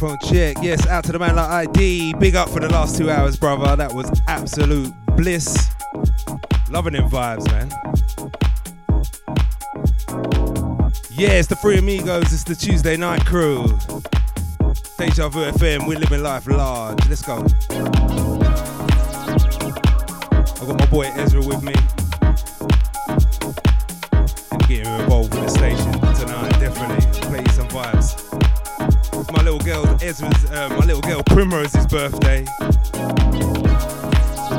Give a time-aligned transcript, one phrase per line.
[0.00, 0.56] Microphone check.
[0.62, 2.14] Yes, out to the man like ID.
[2.20, 3.74] Big up for the last two hours, brother.
[3.74, 5.74] That was absolute bliss.
[6.70, 7.68] Loving them vibes, man.
[11.10, 12.32] Yeah, it's the Three Amigos.
[12.32, 13.66] It's the Tuesday night crew.
[14.98, 15.88] Deja Vu FM.
[15.88, 17.04] We're living life large.
[17.08, 17.44] Let's go.
[20.54, 21.74] I got my boy Ezra with me.
[24.52, 26.50] And getting involved with the station tonight.
[26.60, 28.27] Definitely play some vibes.
[29.68, 32.38] Girl Ezra's, uh, my little girl Primrose's birthday.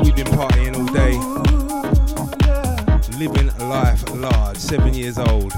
[0.04, 1.18] We've been partying all day.
[3.18, 4.56] Living life large.
[4.58, 5.50] Seven years old.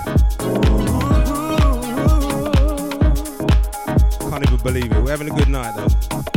[4.31, 5.03] Can't even believe it.
[5.03, 6.32] We're having a good night though.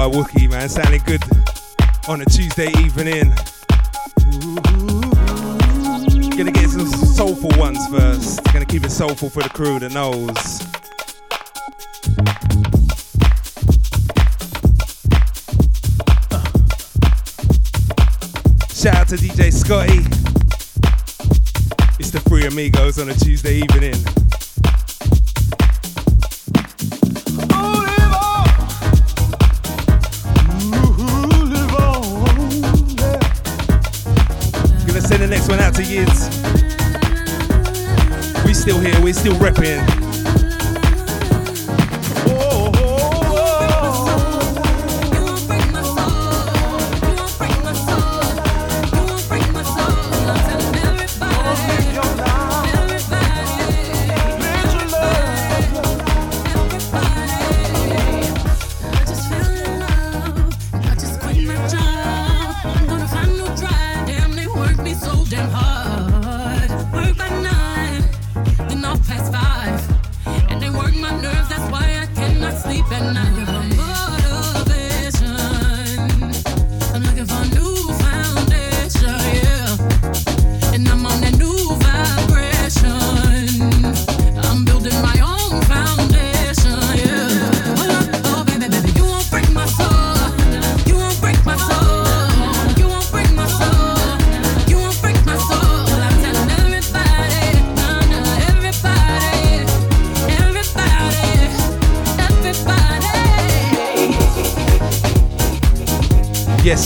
[0.00, 0.66] By Wookie, man.
[0.66, 1.22] Sounding good
[2.08, 3.28] on a Tuesday evening.
[6.38, 8.42] Gonna get some soulful ones first.
[8.44, 10.62] Gonna keep it soulful for the crew that knows.
[16.30, 16.44] Uh.
[18.72, 19.98] Shout out to DJ Scotty.
[21.98, 24.19] It's the Three Amigos on a Tuesday evening.
[35.90, 36.28] Yids.
[38.44, 40.09] We still here, we're still repping.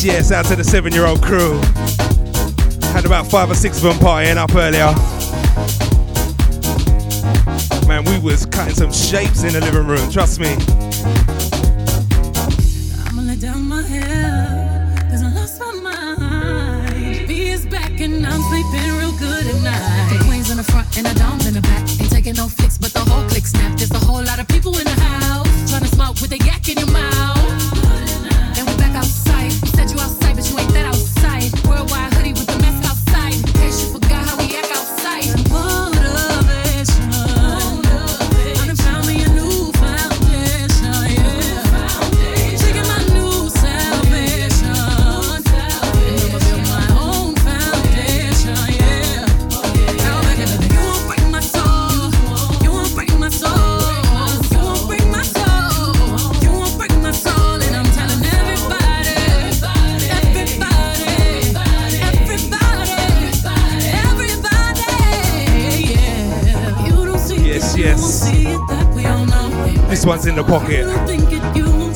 [0.04, 1.58] yes, out to the seven year old crew.
[2.92, 4.92] Had about five or six of them partying up earlier.
[7.88, 10.56] Man, we was cutting some shapes in the living room, trust me.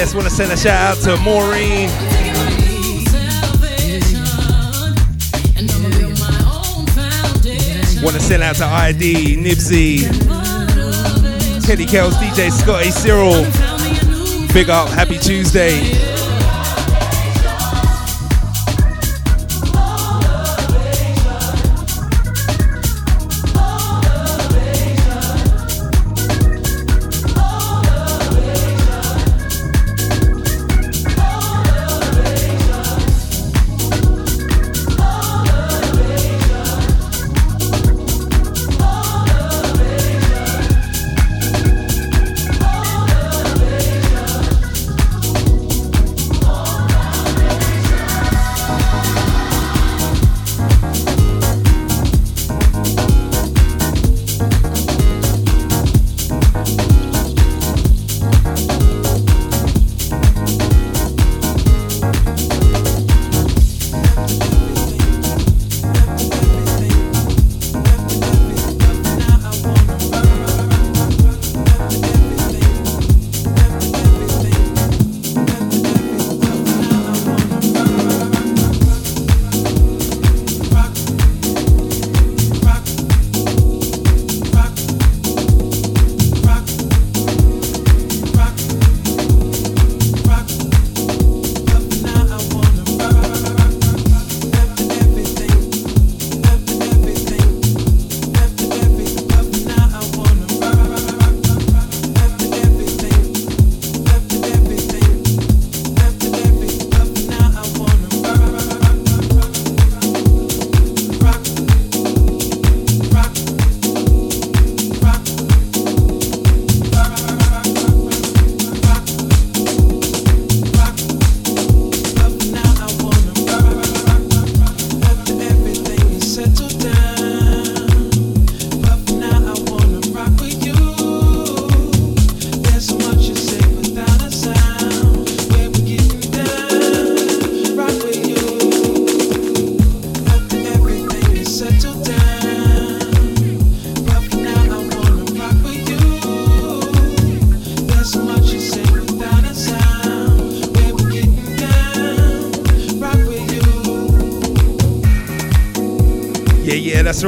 [0.00, 1.90] yes, want to send a shout out to Maureen.
[8.02, 10.08] Want to send out to ID, Nibsy,
[11.66, 13.44] Teddy Kells, DJ Scotty, Cyril.
[14.54, 16.19] Big up, happy Tuesday.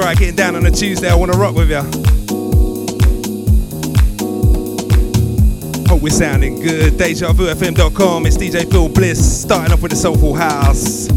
[0.02, 1.08] alright getting down on a Tuesday.
[1.08, 1.82] I want to rock with ya.
[5.88, 6.94] Hope we're sounding good.
[6.94, 8.26] DejaVuFM.com.
[8.26, 11.08] It's DJ Phil Bliss starting off with the Soulful House.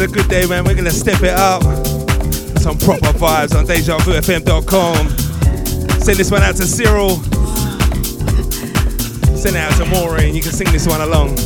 [0.00, 0.64] A good day, man.
[0.64, 1.62] We're gonna step it up.
[2.58, 5.08] Some proper vibes on DejaVuFM.com.
[6.00, 7.16] Send this one out to Cyril.
[9.36, 10.34] Send it out to Maureen.
[10.34, 11.36] You can sing this one along.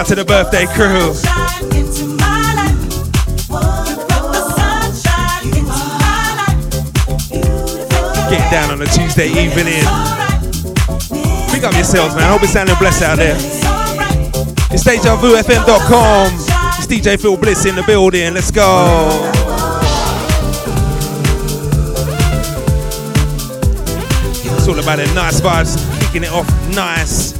[0.00, 1.12] Out to the birthday crew.
[8.30, 9.84] Get down on a Tuesday evening.
[11.50, 12.24] Pick up yourselves, man.
[12.24, 13.36] I hope it's sounding blessed out there.
[14.72, 16.32] It's DejaVuFM.com.
[16.78, 18.32] It's DJ Phil Bliss in the building.
[18.32, 19.30] Let's go.
[24.56, 27.32] It's all about the nice vibes, kicking it off nice,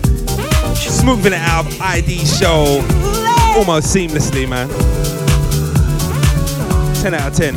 [1.00, 1.66] smoothing it out.
[1.80, 2.84] ID show
[3.56, 4.68] almost seamlessly, man.
[7.00, 7.54] 10 out of 10.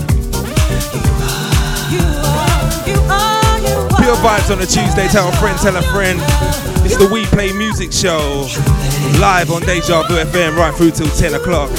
[4.00, 5.08] Pure vibes on a Tuesday.
[5.10, 6.20] Tell a friend, tell a friend.
[6.86, 8.48] It's the We Play Music Show.
[9.20, 11.70] Live on Deja Vu FM right through till 10 o'clock.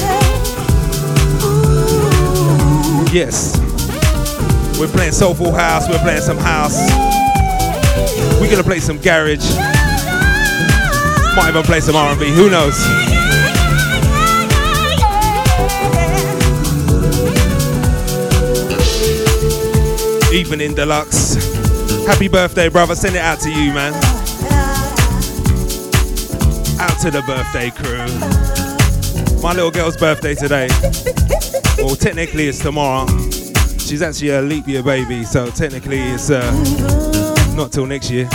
[3.13, 3.59] Yes.
[4.79, 5.89] We're playing Soulful House.
[5.89, 6.77] We're playing some house.
[8.41, 9.84] We're gonna play some garage.
[11.37, 12.31] Might even play some R&B.
[12.31, 12.79] Who knows?
[20.33, 21.35] Evening Deluxe.
[22.07, 22.95] Happy birthday, brother.
[22.95, 23.95] Send it out to you, man.
[26.81, 28.07] Out to the birthday crew.
[29.43, 30.69] My little girl's birthday today.
[31.79, 33.07] Well, technically it's tomorrow.
[33.79, 36.53] She's actually a leap year baby, so technically it's uh,
[37.57, 38.29] not till next year.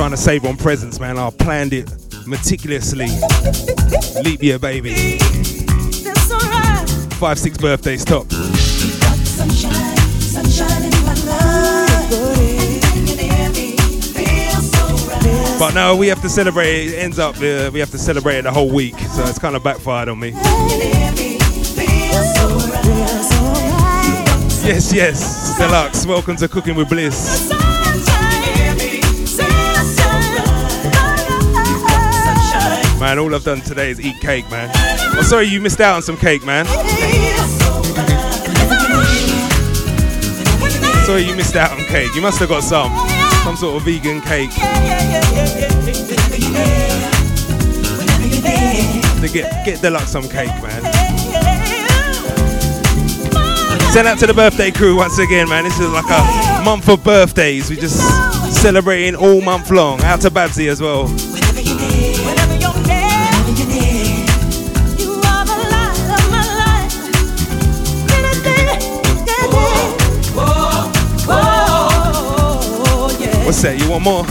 [0.00, 1.18] Trying to save on presents, man.
[1.18, 1.86] I planned it
[2.26, 3.08] meticulously.
[4.22, 5.18] Leap year baby.
[7.18, 8.32] Five, six birthdays top.
[8.32, 12.96] Sunshine, sunshine in my life.
[12.96, 15.58] And you near me, feel so.
[15.58, 16.94] But no, we have to celebrate.
[16.94, 19.54] It ends up, uh, we have to celebrate it the whole week, so it's kind
[19.54, 20.28] of backfired on me.
[20.28, 20.34] You
[20.78, 22.48] near me, feel so
[23.68, 24.24] right.
[24.64, 26.06] Yes, yes, Deluxe.
[26.06, 27.59] Welcome to Cooking with Bliss.
[33.00, 33.18] man.
[33.18, 34.70] All I've done today is eat cake, man.
[34.74, 36.66] I'm oh, sorry you missed out on some cake, man.
[41.06, 42.14] Sorry you missed out on cake.
[42.14, 42.92] You must have got some.
[43.42, 44.50] Some sort of vegan cake.
[49.20, 50.82] To get get deluxe some cake, man.
[53.92, 55.64] Send out to the birthday crew once again, man.
[55.64, 57.70] This is like a month of birthdays.
[57.70, 57.98] We just
[58.60, 60.02] celebrating all month long.
[60.02, 61.08] Out to Babsy as well.
[73.50, 73.80] What's that?
[73.80, 74.29] You want more?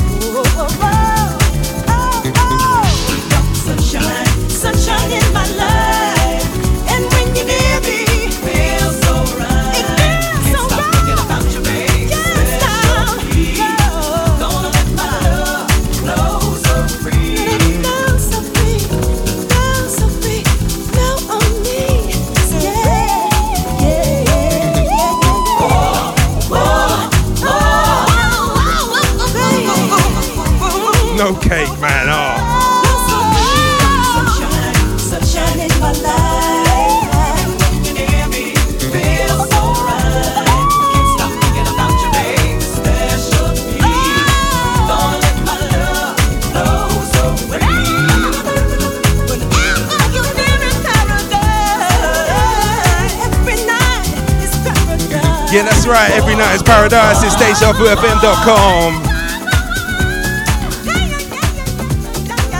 [57.70, 58.94] SouthwoodFM.com.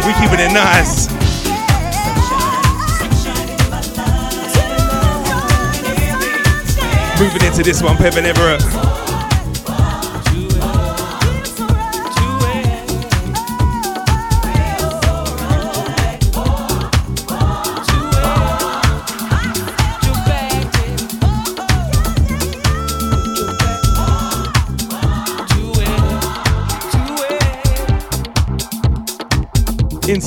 [0.06, 1.10] We keeping it nice.
[7.20, 8.89] Moving into this one, Pevin Everett.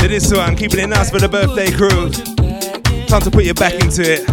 [0.03, 0.41] to this one.
[0.41, 2.11] I'm keeping it nice for the birthday crew.
[3.07, 4.27] Time to put your back into it.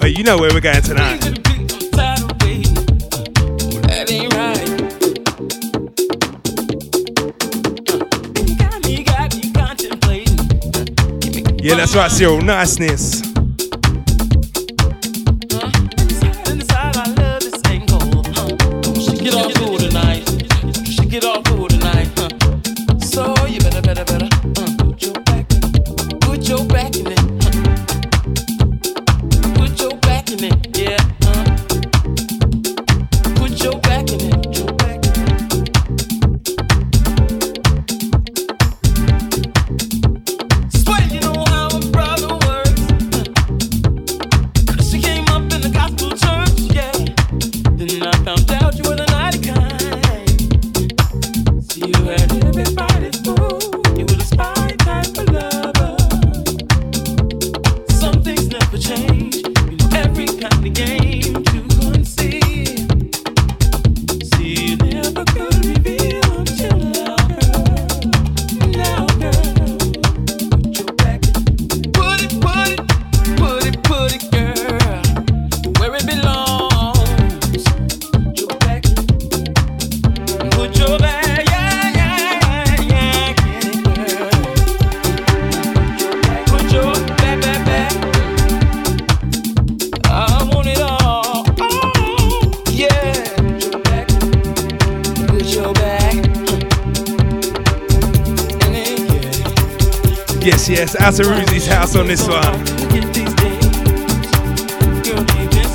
[0.00, 1.24] But you know where we're going tonight.
[11.60, 12.42] Yeah, that's right, Cyril.
[12.42, 13.23] Niceness.
[102.16, 102.44] this one.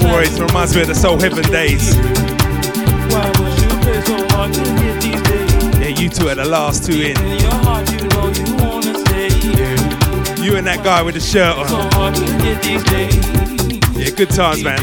[0.10, 1.95] Or it reminds me of the Soul Heaven days.
[5.80, 7.17] Yeah, you two are the last two in.
[10.41, 11.67] You and that guy with the shirt on.
[13.99, 14.80] Yeah, good times, man.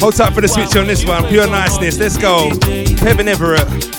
[0.00, 1.26] Hold tight for the switch on this one.
[1.28, 1.98] Pure niceness.
[1.98, 2.50] Let's go.
[2.50, 3.92] Pevin Everett.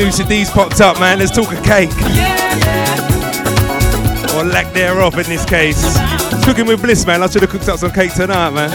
[0.00, 1.18] Yeah, Noosa D's popped up, man.
[1.18, 1.90] Let's talk a cake.
[4.34, 5.98] Or lack thereof in this case.
[6.44, 7.22] Cooking with bliss, man.
[7.22, 8.70] I should have cooked up some cake tonight, man.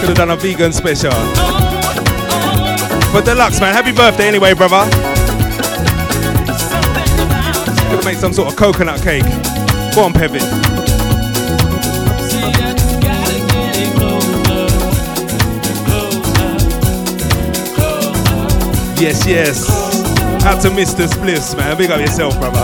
[0.00, 1.10] Could have done a vegan special.
[3.12, 3.74] But deluxe, man.
[3.74, 4.88] Happy birthday anyway, brother.
[7.90, 9.24] Could have made some sort of coconut cake.
[9.94, 10.40] Go on, Pevin.
[18.98, 19.81] Yes, yes.
[20.44, 21.06] Out to Mr.
[21.06, 21.76] Spliffs, man.
[21.78, 22.58] Big up yourself, brother.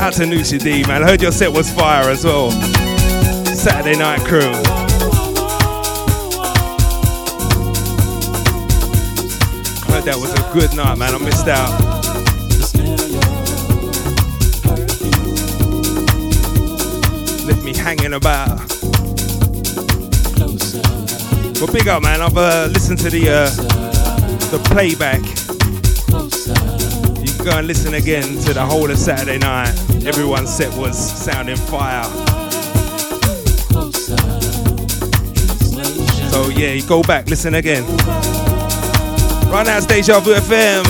[0.00, 1.04] Out to Nushi D, man.
[1.04, 2.50] I heard your set was fire as well.
[3.54, 4.40] Saturday night crew.
[9.92, 11.14] Heard that was a good night, man.
[11.14, 11.70] I missed out.
[17.46, 18.58] Left me hanging about.
[21.60, 22.22] But big up, man.
[22.22, 23.77] I've uh, listened to the uh,
[24.50, 25.20] the playback.
[27.20, 29.74] You can go and listen again to the whole of Saturday night.
[30.06, 32.04] Everyone's set was sounding fire.
[36.30, 37.84] So yeah, you go back, listen again.
[39.50, 40.84] Right now, it's Deja Vu FM.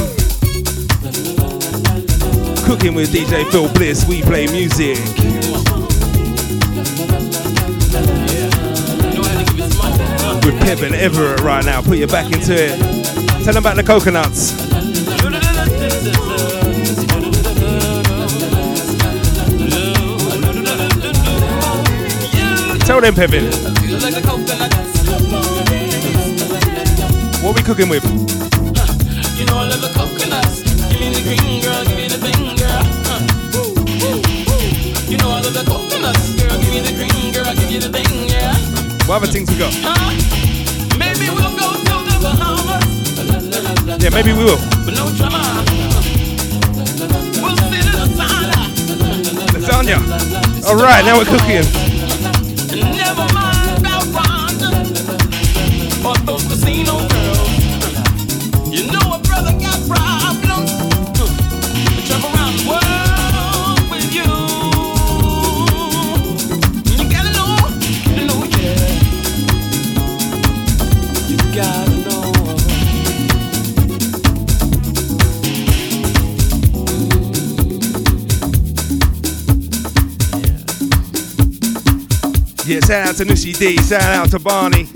[2.65, 4.07] Cooking with DJ Phil Bliss.
[4.07, 4.99] We play music.
[10.45, 11.83] With Pevin Everett right now.
[11.83, 12.98] Put your back into it.
[13.49, 14.53] Tell them about the coconuts.
[22.85, 23.49] Tell them, Pevin.
[27.43, 28.05] What we cooking with?
[28.05, 30.63] You know I love the coconuts.
[30.93, 32.85] Give me the green girl, give me the thing, girl.
[35.09, 36.61] You know I love the coconuts, girl.
[36.61, 39.09] Give me the green girl, give you the thing.
[39.09, 40.38] What other things we got?
[44.01, 44.59] Yeah, maybe we will.
[44.85, 45.65] but no drama.
[47.43, 48.61] We'll sit in the sauna,
[49.53, 50.67] Lasagna.
[50.69, 51.98] All right, now we're cooking.
[82.89, 83.77] Shout out to Nushi D.
[83.83, 84.87] Shout out to Barney.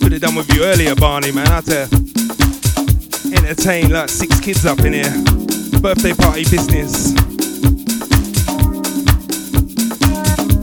[0.00, 1.46] Could have done with you earlier, Barney, man.
[1.46, 1.82] I had to
[3.36, 5.14] entertain like six kids up in here.
[5.80, 7.12] Birthday party business.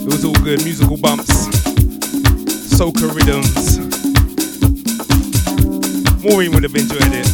[0.02, 0.62] It was all good.
[0.66, 1.48] Musical bumps,
[2.76, 3.85] soca rhythms.
[6.26, 7.28] Maureen would have enjoyed it.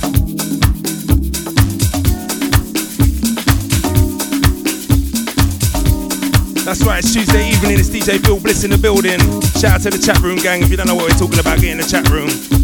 [6.65, 9.19] That's right, it's Tuesday evening, it's DJ Phil Bliss in the building.
[9.61, 10.61] Shout out to the chat room gang.
[10.61, 12.60] If you don't know what we're talking about, get in the chat room.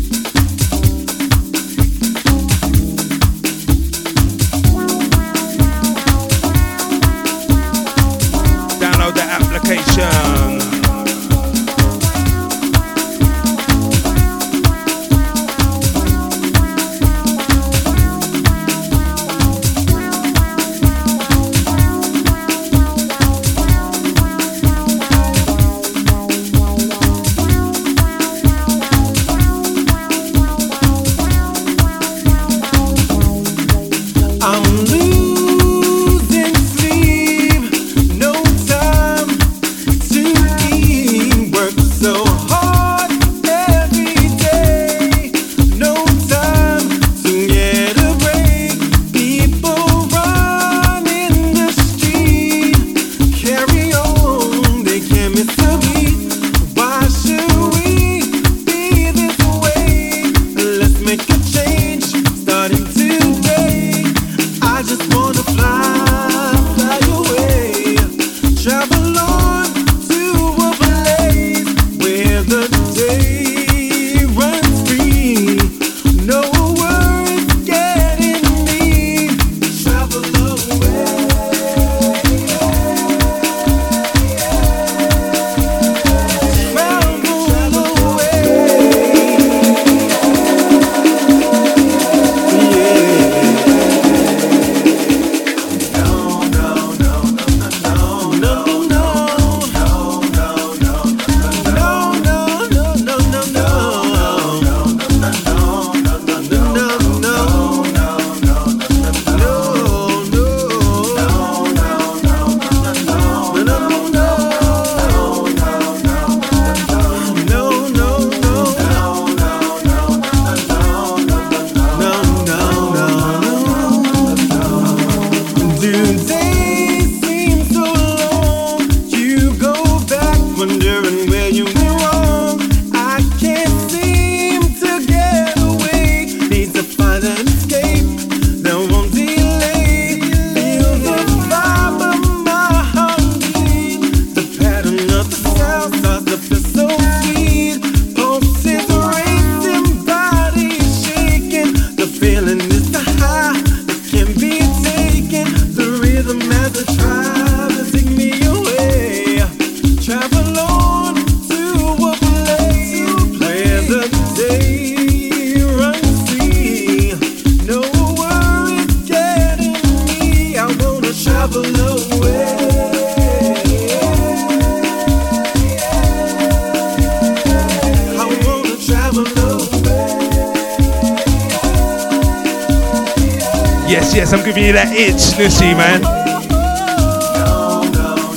[184.77, 186.05] That itch, Nushi, man.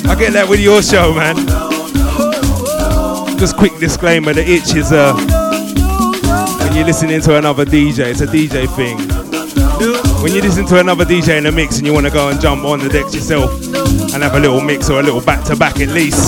[0.09, 1.37] I get that with your show, man.
[3.37, 5.13] Just quick disclaimer: the itch is uh,
[6.63, 8.09] when you're listening to another DJ.
[8.09, 8.97] It's a DJ thing.
[10.23, 12.41] When you listen to another DJ in a mix and you want to go and
[12.41, 13.53] jump on the decks yourself
[14.11, 16.25] and have a little mix or a little back to back at least.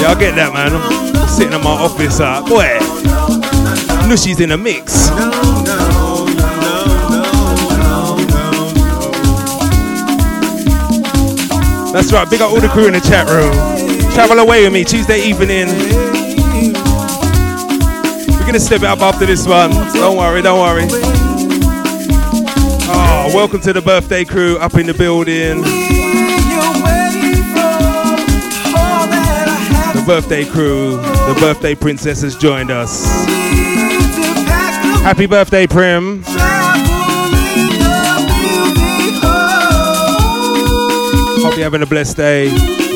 [0.00, 0.72] Yeah, I get that, man.
[0.72, 2.78] I'm sitting in my office, uh, boy.
[4.08, 5.10] Nushi's in a mix.
[11.96, 13.50] That's right, big up all the crew in the chat room.
[14.12, 15.68] Travel away with me Tuesday evening.
[18.28, 19.70] We're gonna step it up after this one.
[19.70, 20.86] Don't worry, don't worry.
[22.90, 25.62] Oh, welcome to the birthday crew up in the building.
[29.94, 33.06] The birthday crew, the birthday princess has joined us.
[35.02, 36.22] Happy birthday, Prim.
[41.56, 42.48] You're having a blessed day.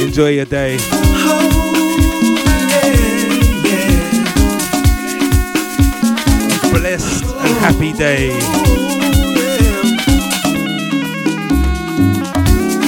[0.02, 0.76] Enjoy your day.
[6.70, 8.28] Blessed and happy day.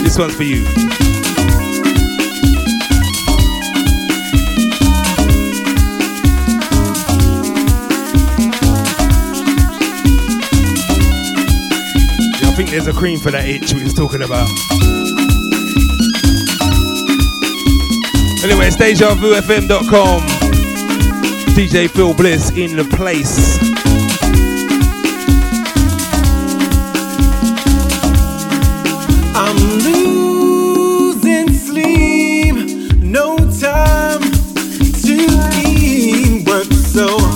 [0.02, 0.62] This one's for you.
[12.44, 14.50] I think there's a cream for that itch we was talking about.
[18.53, 20.21] Anyway, it's DejaVuFM.com.
[21.57, 23.59] DJ Phil Bliss in the place.
[29.35, 32.55] I'm losing sleep,
[32.99, 34.21] no time
[35.01, 35.17] to
[35.67, 36.47] eat.
[36.47, 37.32] Work so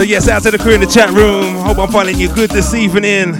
[0.00, 1.56] So yes, out to the crew in the chat room.
[1.56, 3.34] Hope I'm finding you good this evening.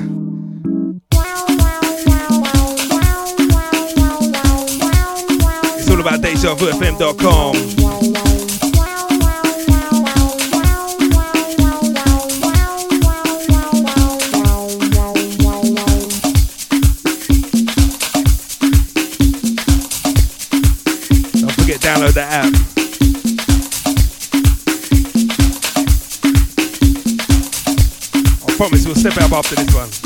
[5.79, 7.80] It's all about DejaVuFM.com.
[28.61, 30.00] promise we'll step it up after this one.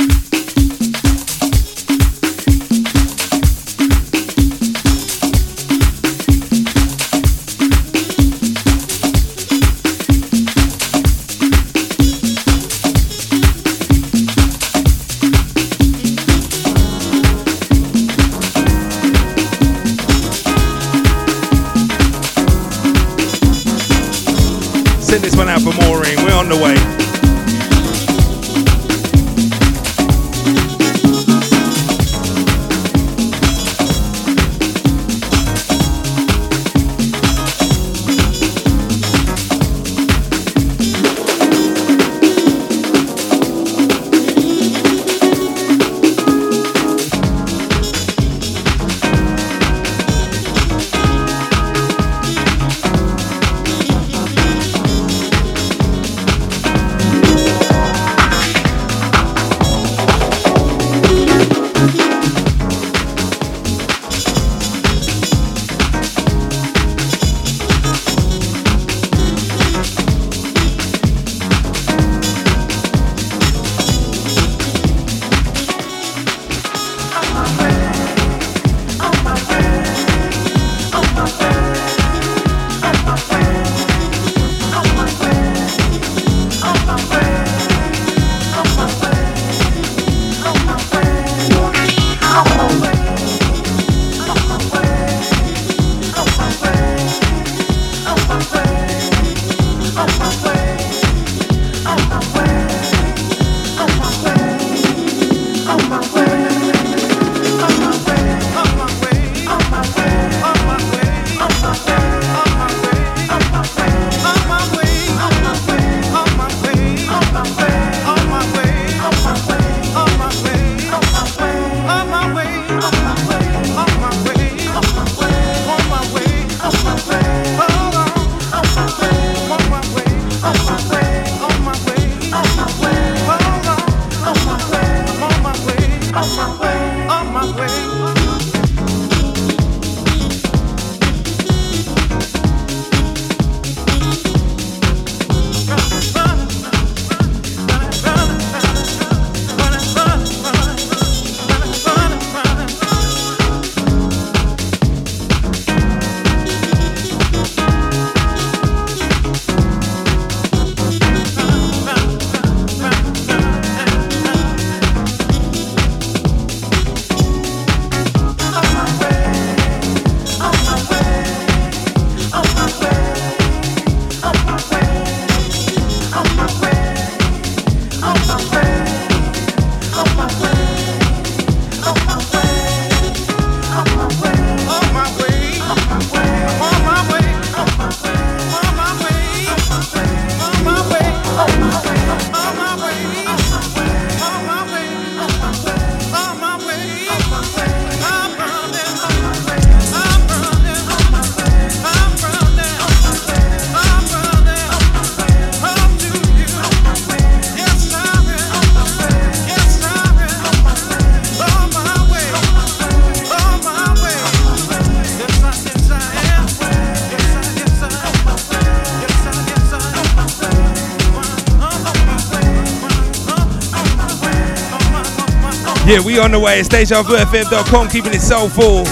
[225.87, 226.61] Yeah, we on the way.
[226.61, 228.87] It's DejaVuFM.com, keeping it soulful.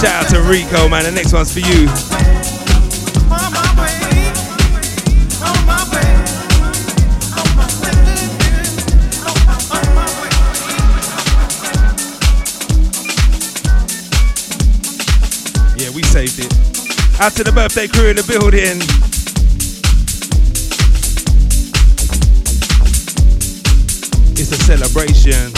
[0.00, 1.02] Shout out to Rico, man.
[1.02, 1.88] The next one's for you.
[15.76, 17.20] Yeah, we saved it.
[17.20, 19.09] Out to the birthday crew in the building.
[24.92, 25.49] It's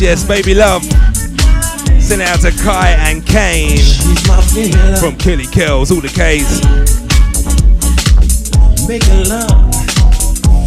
[0.00, 0.82] Yes, yes, baby love.
[2.00, 6.08] Send it out to Kai and Kane She's my baby from Kelly Kells, all the
[6.08, 6.64] K's.
[8.88, 9.68] Making love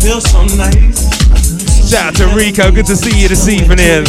[0.03, 1.89] feels so nice.
[1.89, 4.05] Shout out to Rico, good to see you this evening.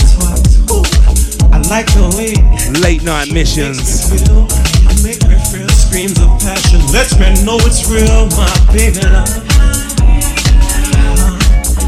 [1.49, 2.37] I like the way
[2.83, 4.05] Late night missions.
[4.11, 4.45] feel.
[4.45, 6.81] You make me feel screams of passion.
[6.93, 9.33] Lets me know it's real, my baby love.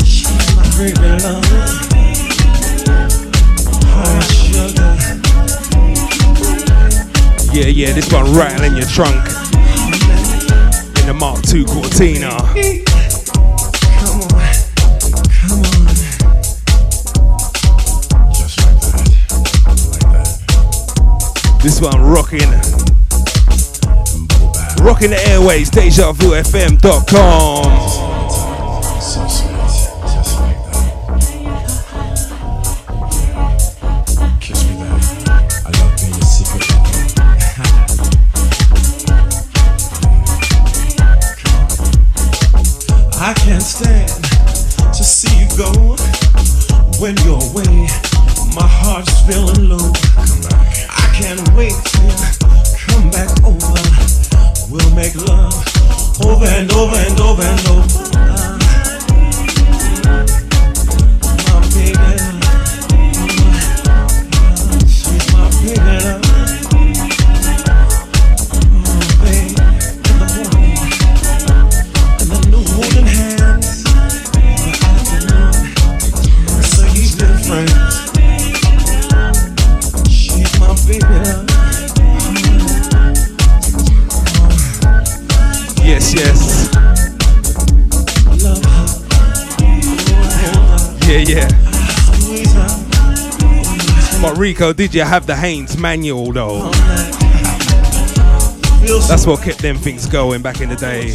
[0.06, 1.85] She's my baby love.
[7.56, 9.16] Yeah, yeah, this one rattling in your trunk.
[11.00, 12.36] In the Mark II Cortina.
[13.96, 14.28] Come on,
[15.40, 15.86] come on.
[18.34, 19.08] Just like that.
[19.90, 20.28] Like that.
[21.62, 22.50] This one rocking,
[24.84, 28.05] rocking the airways, DejaVuFM.com.
[94.36, 96.70] Rico, did you have the Haynes manual though?
[99.08, 101.10] That's what kept them things going back in the day.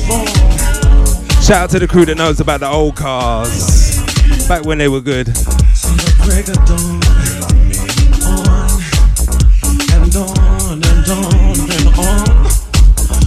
[1.41, 3.97] Shout out to the crew that knows about the old cars.
[4.47, 5.27] Back when they were good.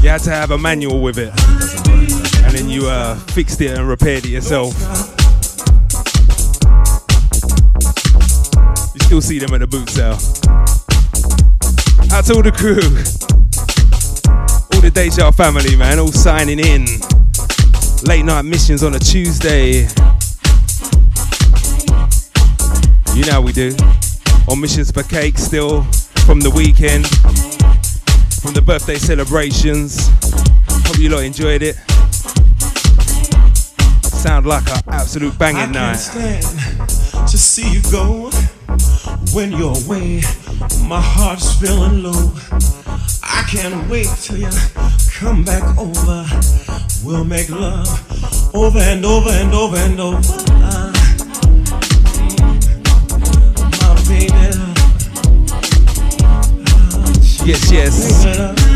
[0.02, 1.32] You had to have a manual with it.
[2.44, 4.74] And then you uh, fixed it and repaired it yourself.
[9.14, 10.18] You still see them at the boot sale.
[12.10, 12.82] Out to all the crew.
[14.74, 16.84] All the Deja family, man, all signing in.
[18.08, 19.86] Late night missions on a Tuesday.
[23.14, 23.76] You know how we do.
[24.48, 25.84] On missions for cake still
[26.26, 27.06] from the weekend
[28.42, 30.10] from the birthday celebrations.
[30.88, 31.76] Hope you lot enjoyed it.
[34.02, 36.00] Sound like an absolute banging night.
[36.00, 38.32] stand to see you go
[39.34, 40.22] when you're away.
[40.86, 42.32] My heart's feeling low.
[43.22, 44.50] I can't wait till you
[45.12, 46.24] come back over.
[47.04, 47.88] We'll make love
[48.54, 50.20] over and over and over and over.
[53.80, 54.34] My baby.
[57.44, 58.73] Yes, yes.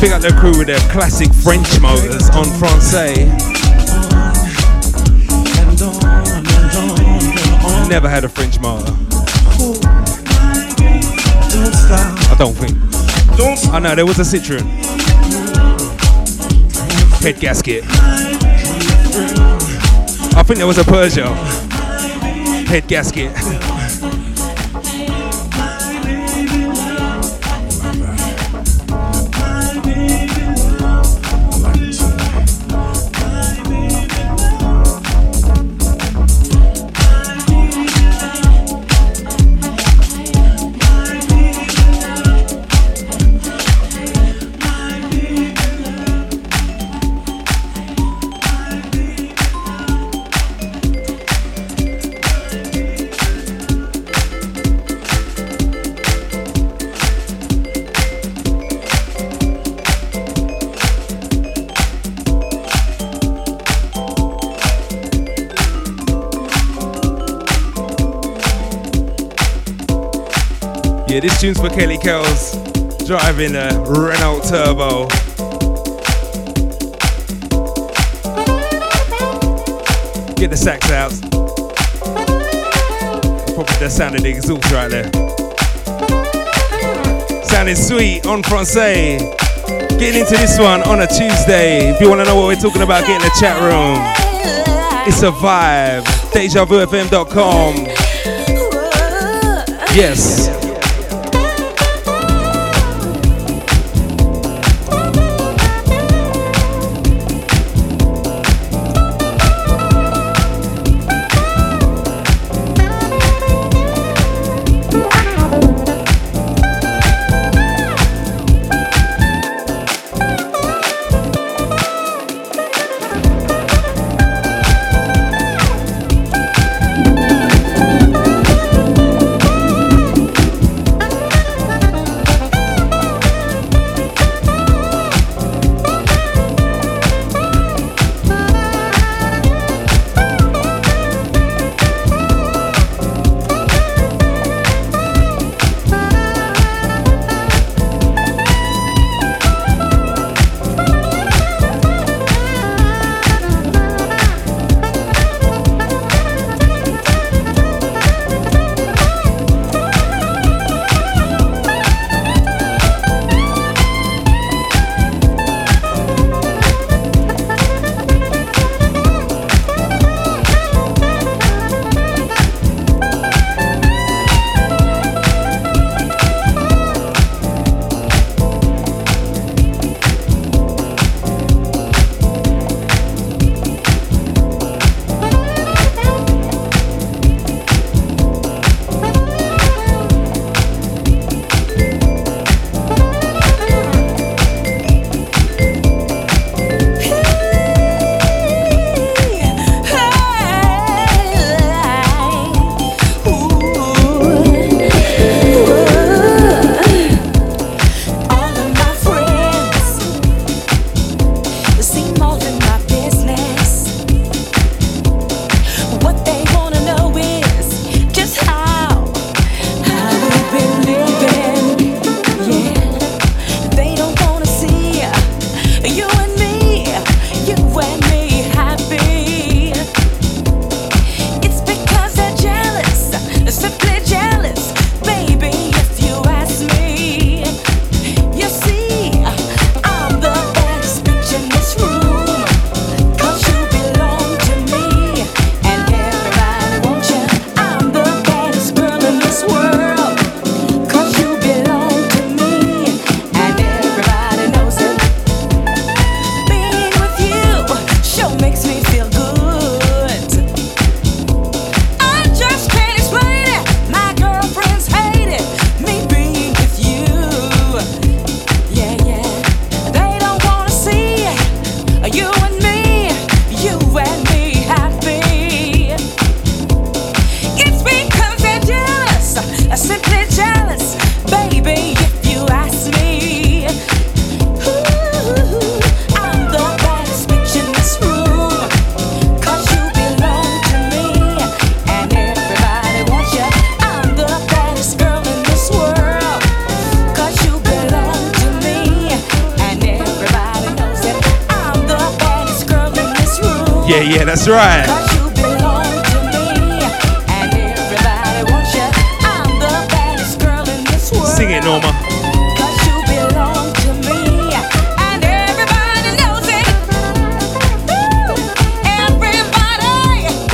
[0.00, 3.26] Pick up the crew with their classic French motors on Francais.
[7.86, 8.94] Never had a French motor.
[12.30, 12.78] I don't think.
[13.70, 14.66] I know there was a Citroen.
[17.20, 17.84] Head gasket.
[20.34, 21.36] I think there was a Peugeot.
[22.66, 23.36] Head gasket.
[71.20, 72.52] Yeah, this tune's for Kelly Kells
[73.06, 75.06] driving a Renault Turbo.
[80.36, 81.12] Get the sax out.
[83.54, 85.12] Probably the sound of the exhaust right there.
[87.44, 89.18] Sounding sweet on Francais.
[89.98, 91.90] Getting into this one on a Tuesday.
[91.90, 93.98] If you want to know what we're talking about, get in the chat room.
[95.06, 96.04] It's a vibe.
[96.32, 97.74] DejaVuFM.com.
[99.94, 100.59] Yes.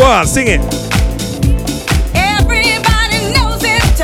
[0.06, 0.60] On, sing it.
[2.14, 4.00] everybody knows it.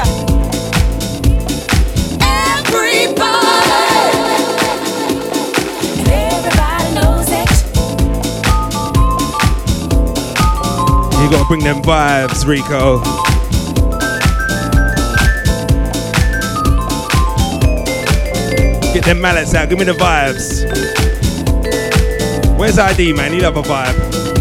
[2.21, 3.23] Everybody,
[5.99, 7.51] and everybody knows it.
[11.21, 13.01] You gotta bring them vibes, Rico.
[18.93, 20.67] Get them mallets out, give me the vibes.
[22.59, 23.33] Where's ID, man?
[23.33, 24.32] You love a vibe.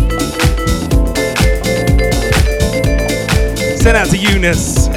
[3.82, 4.89] Send out to Eunice.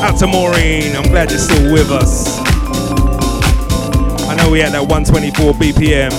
[0.00, 0.96] Out to Maureen.
[0.96, 2.38] I'm glad you're still with us.
[4.26, 6.10] I know we had that 124 BPM.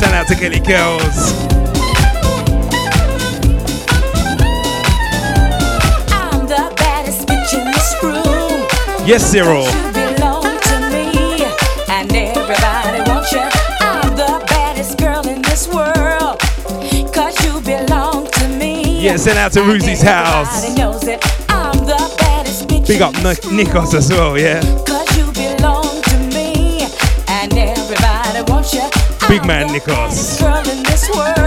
[0.00, 1.34] Send out to Kelly Kells.
[6.10, 9.06] I'm the baddest bitch in this room.
[9.06, 9.91] Yes, Cyril.
[19.12, 20.64] Yeah, send out to and Ruzy's house.
[20.64, 21.22] everybody knows it.
[21.50, 24.62] I'm the baddest bitch Big up Nikos as well, yeah.
[24.86, 26.80] Cause you belong to me,
[27.28, 28.22] and everybody.
[29.28, 31.41] Big man Nikos.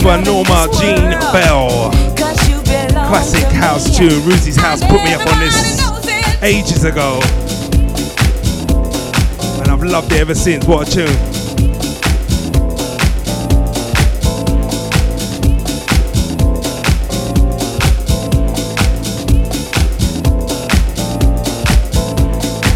[0.00, 1.90] This one, Norma Jean Bell.
[3.08, 4.22] Classic house tune.
[4.22, 7.20] Ruzy's house put me up on this ages ago.
[9.60, 10.66] And I've loved it ever since.
[10.66, 11.06] What a tune.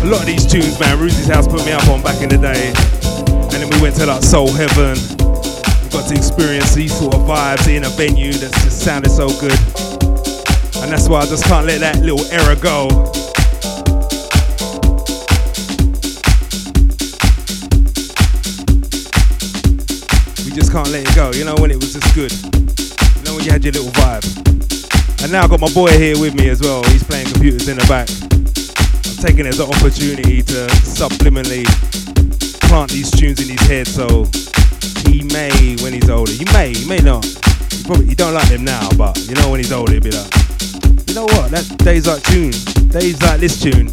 [0.02, 2.38] A lot of these tunes, man, Ruzy's house put me up on back in the
[2.38, 2.72] day.
[3.54, 5.13] And then we went to like Soul Heaven.
[5.94, 9.54] Got to experience these sort of vibes in a venue that just sounded so good.
[10.82, 12.88] And that's why I just can't let that little error go.
[20.44, 21.30] We just can't let it go.
[21.30, 22.32] You know when it was just good.
[22.32, 24.26] You know when you had your little vibe.
[25.22, 26.82] And now I've got my boy here with me as well.
[26.90, 28.10] He's playing computers in the back.
[28.10, 31.64] I'm taking it as an opportunity to subliminally
[32.66, 34.26] plant these tunes in his head so
[35.34, 36.32] may when he's older.
[36.32, 37.24] You may, you may not.
[37.26, 40.12] You probably he don't like them now, but you know when he's older he'll be
[40.12, 40.32] like,
[41.08, 42.52] you know what, that days like tune,
[42.90, 43.86] days like this tune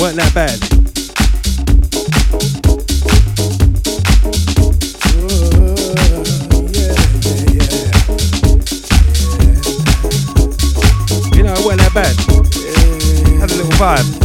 [0.00, 0.58] weren't that bad.
[11.36, 11.42] You
[11.92, 12.16] bad.
[13.40, 14.23] Had a little vibe.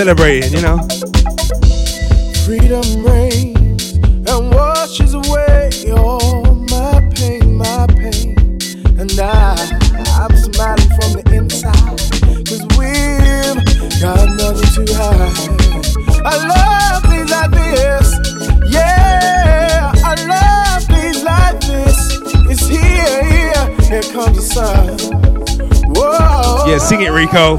[0.00, 0.78] Celebrating, you know.
[2.46, 3.92] Freedom reigns
[4.32, 8.34] and washes away all my pain, my pain.
[8.98, 9.52] And I,
[10.16, 12.00] I'm smiling from the inside.
[12.48, 15.36] Cause we've got nothing to hide.
[16.24, 18.72] I love things like this.
[18.72, 21.98] Yeah, I love things like this.
[22.48, 24.00] It's here, here.
[24.00, 24.98] Here comes the sun.
[25.94, 26.64] Whoa.
[26.66, 27.58] Yeah, sing it, Rico.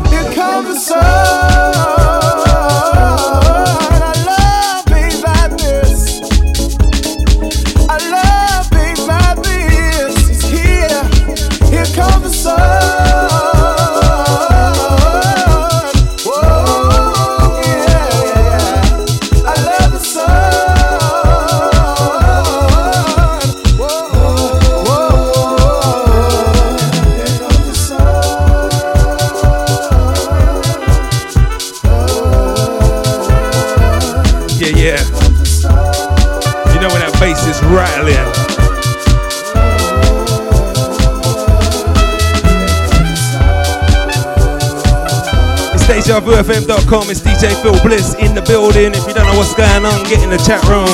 [46.31, 47.09] DejaVuFM.com.
[47.09, 48.93] It's DJ Phil Bliss in the building.
[48.95, 50.87] If you don't know what's going on, get in the chat room.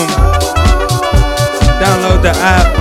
[1.78, 2.74] Download the app.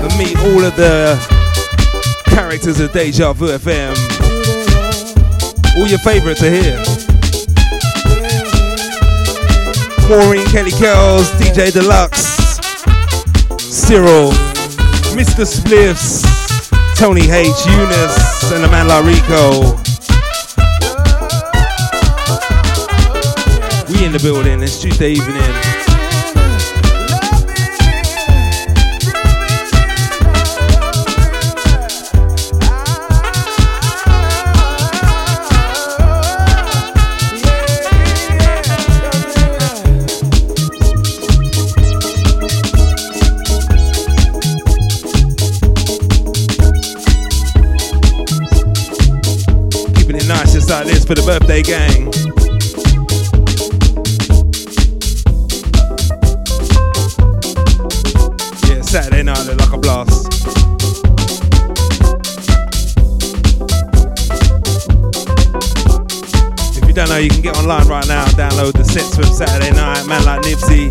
[0.00, 1.20] And meet all of the
[2.24, 3.94] characters of Deja Vu FM.
[5.76, 6.82] All your favorites are here.
[10.08, 12.56] Maureen Kelly Kells, DJ Deluxe,
[13.60, 14.30] Cyril,
[15.12, 15.44] Mr.
[15.44, 16.29] Spliffs,
[17.00, 19.60] Tony H, Eunice, and the man La Rico.
[23.90, 25.89] We in the building, it's Tuesday evening.
[51.10, 52.04] For the birthday gang.
[58.68, 60.28] Yeah, Saturday night look like a blast.
[66.78, 69.72] If you don't know, you can get online right now, download the sets from Saturday
[69.72, 70.90] night, man like Nipsey.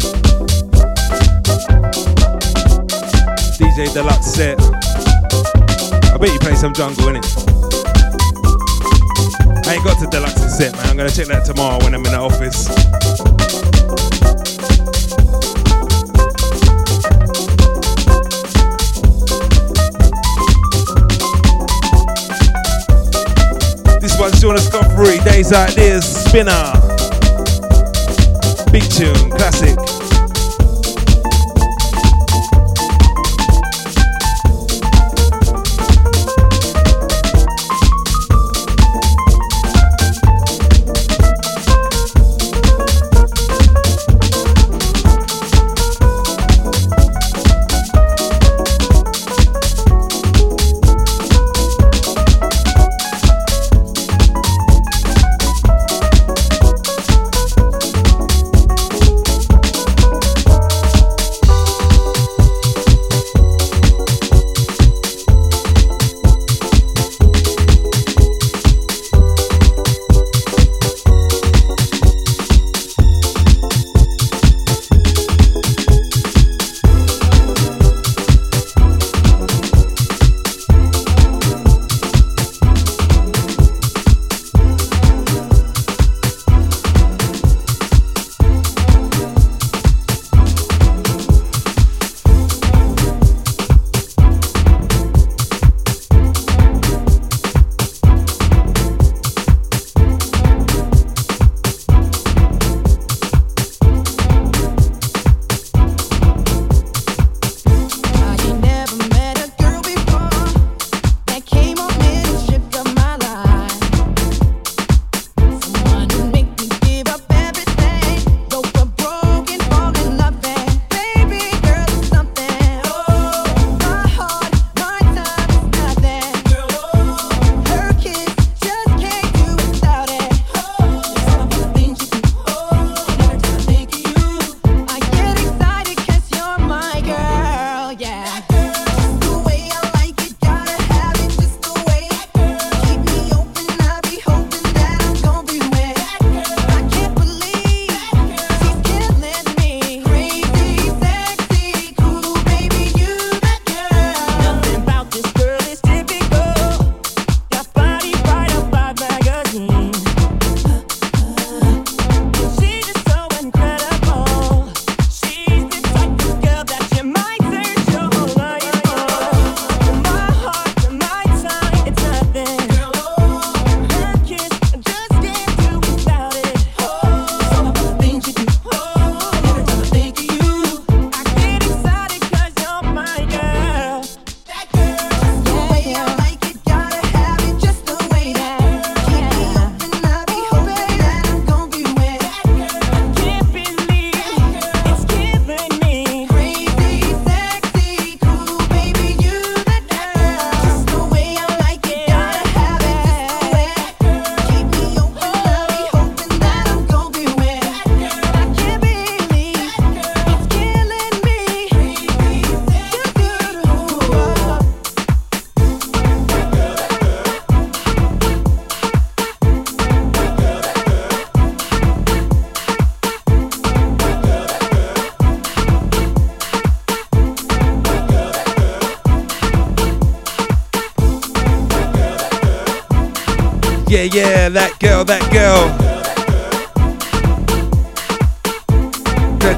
[3.58, 4.60] DJ Deluxe set.
[6.14, 7.49] I bet you play some jungle, innit?
[9.70, 10.88] I ain't got to Deluxe's set, man.
[10.88, 12.66] I'm gonna check that tomorrow when I'm in the office.
[24.02, 26.74] This one's Shaun Escoffery, Days Like This, Spinna.
[28.72, 29.99] Big tune, classic.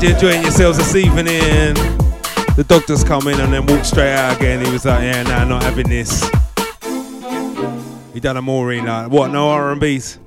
[0.02, 1.76] glad you're enjoying yourselves this evening.
[2.56, 4.64] The doctor's come in and then walked straight out again.
[4.66, 6.30] He was like, yeah, nah, not having this.
[8.14, 10.18] He done a Maureen like, what, no R&Bs?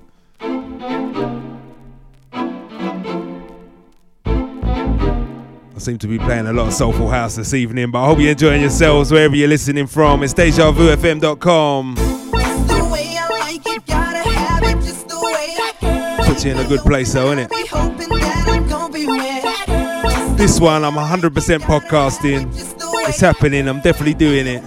[5.75, 8.19] I seem to be playing a lot of Soulful House this evening, but I hope
[8.19, 10.23] you're enjoying yourselves wherever you're listening from.
[10.23, 11.97] It's DejaVuFM.com.
[16.17, 17.94] Put Puts you in a good place though, innit?
[20.37, 21.31] This one, I'm 100%
[21.61, 22.49] podcasting.
[23.09, 23.69] It's happening.
[23.69, 24.63] I'm definitely doing it.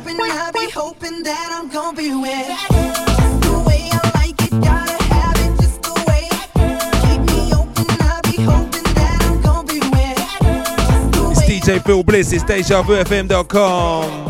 [11.29, 12.31] It's DJ Phil Bliss.
[12.31, 14.26] It's DejaVuFM.com.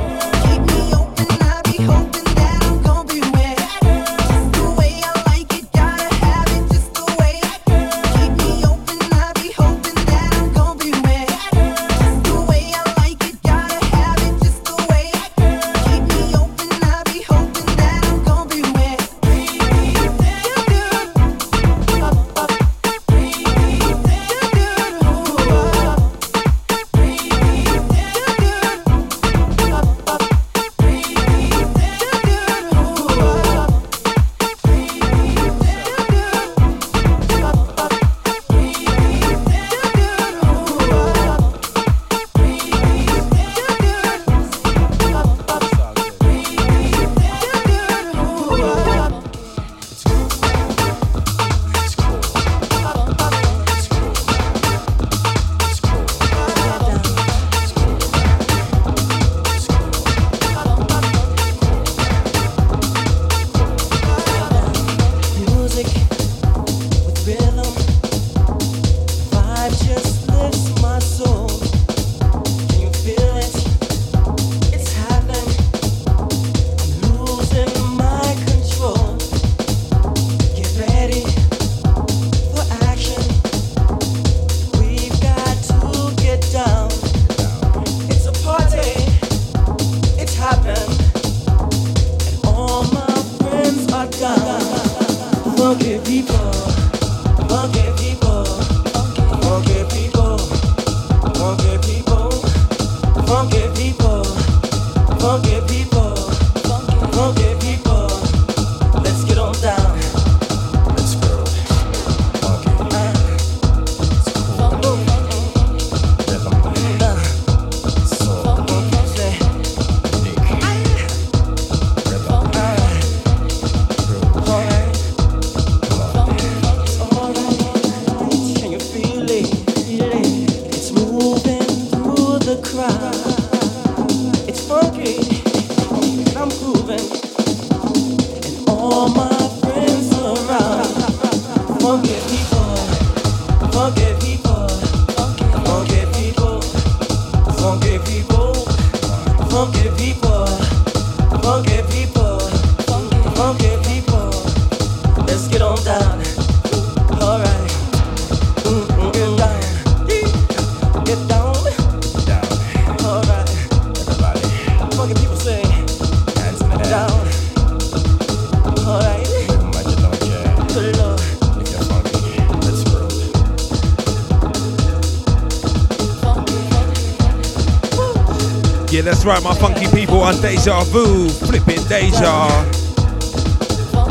[179.27, 182.47] right, my funky people on Deja Vu, flipping Deja.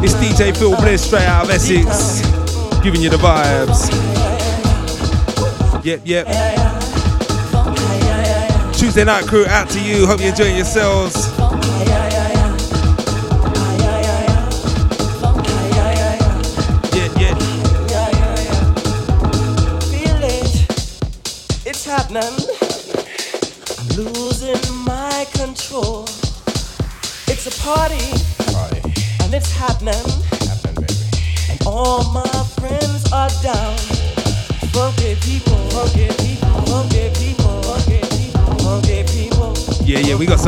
[0.03, 2.21] It's DJ Phil Bliss straight out of Essex,
[2.83, 3.91] giving you the vibes.
[5.83, 6.27] Yep, yep.
[8.75, 10.07] Tuesday night crew out to you.
[10.07, 11.17] Hope you're enjoying yourselves.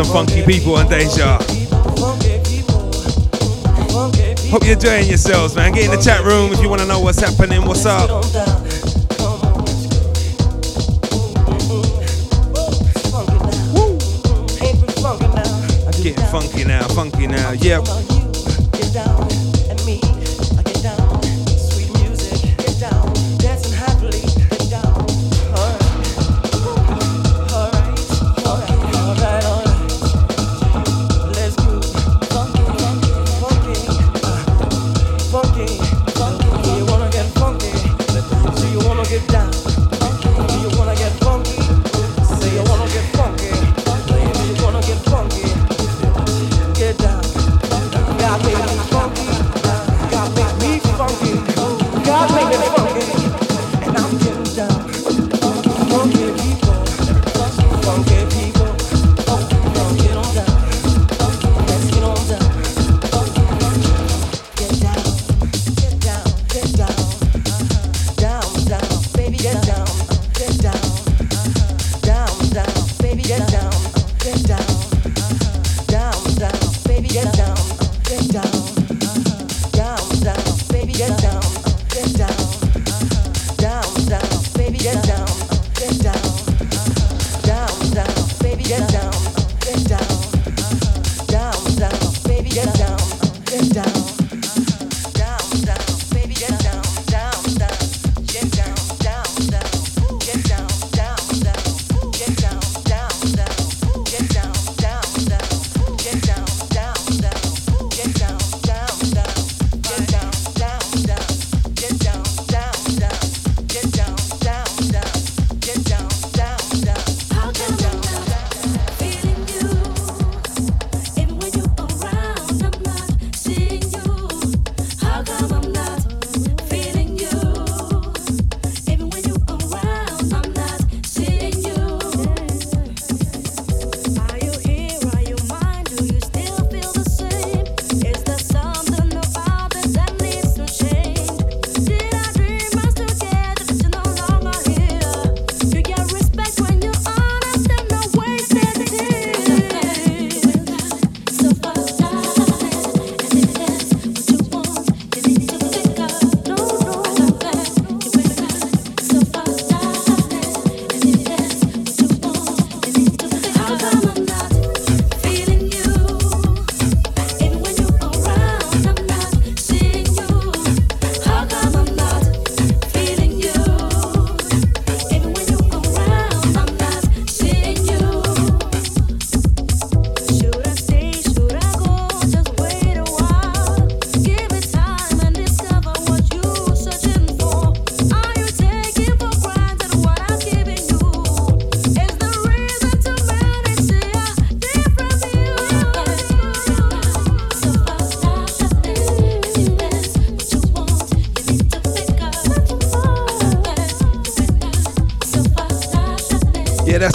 [0.05, 1.39] some funky people on Deja.
[4.49, 5.73] Hope you're enjoying yourselves, man.
[5.73, 8.09] Get in the chat room if you want to know what's happening, what's up.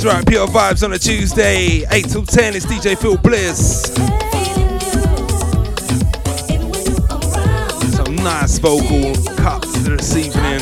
[0.03, 2.55] Right, pure vibes on a Tuesday, 8 till 10.
[2.55, 3.83] It's DJ Phil Bliss.
[7.95, 10.59] Some nice vocal cuts this evening.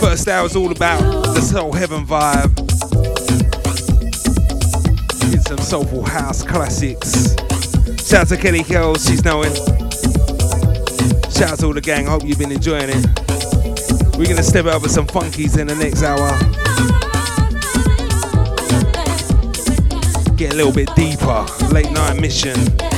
[0.00, 1.00] first hour is all about
[1.34, 2.52] the soul heaven vibe.
[5.32, 7.36] It's some soulful house classics.
[8.04, 9.54] Shout out to Kelly Kells, she's knowing.
[11.30, 13.23] Shout out to all the gang, hope you've been enjoying it.
[14.16, 16.30] We're gonna step out with some funkies in the next hour.
[20.36, 21.44] Get a little bit deeper.
[21.72, 22.93] Late night mission.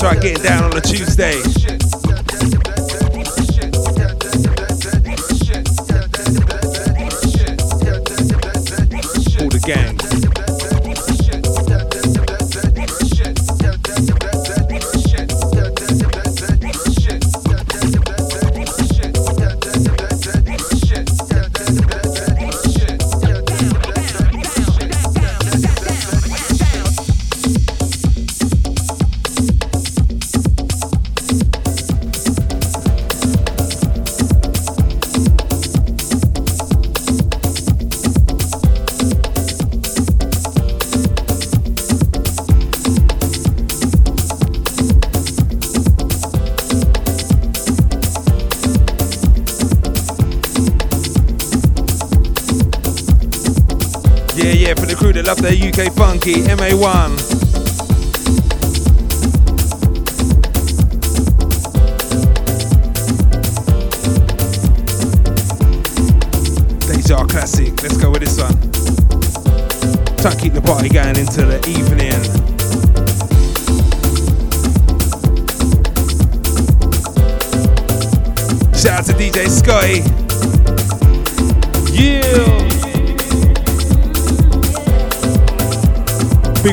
[0.00, 1.59] start getting down on a Tuesday.
[55.80, 57.16] DJ Funky, MA1.
[66.86, 68.52] Deja Classic, let's go with this one.
[70.18, 72.12] Try to keep the party going into the evening.
[78.74, 80.19] Shout out to DJ Scotty.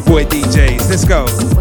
[0.07, 0.89] boy DJs.
[0.89, 1.56] Let's go.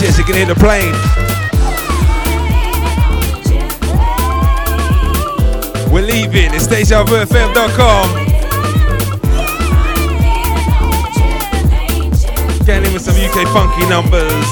[0.00, 0.18] Yes, is.
[0.18, 0.94] You can hear the plane.
[5.92, 6.54] We're leaving.
[6.54, 8.08] It's DejaVuFM.com.
[12.64, 14.48] Getting in with some UK funky numbers.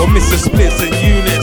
[0.00, 0.38] Or Mr.
[0.38, 1.37] Splits and Unit.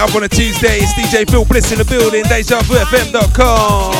[0.00, 0.78] up on a Tuesday.
[0.78, 3.92] It's DJ Phil Bliss in the building, DejaVuFM.com.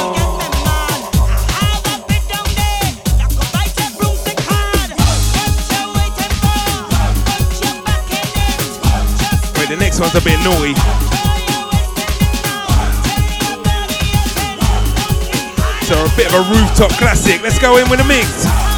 [9.59, 10.75] Wait, the next one's a bit naughty.
[15.85, 17.43] So a bit of a rooftop classic.
[17.43, 18.70] Let's go in with a mix.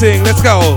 [0.00, 0.22] dancing.
[0.24, 0.75] Let's go.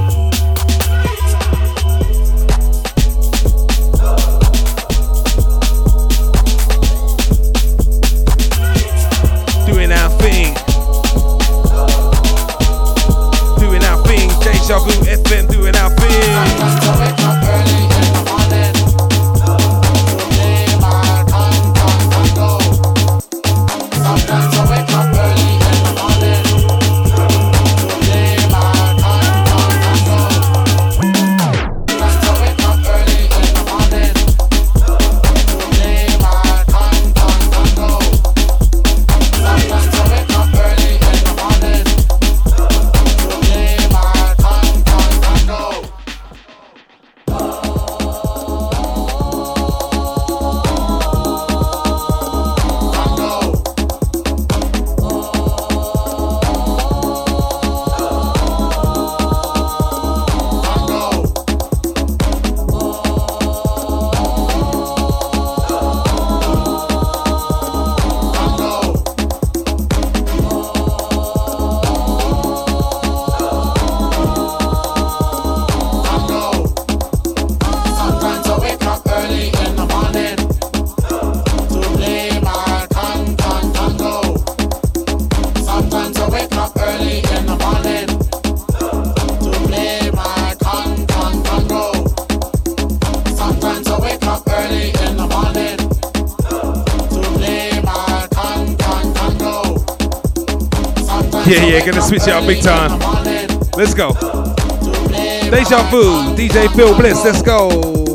[106.35, 108.08] DJ Phil Bliss, let's go.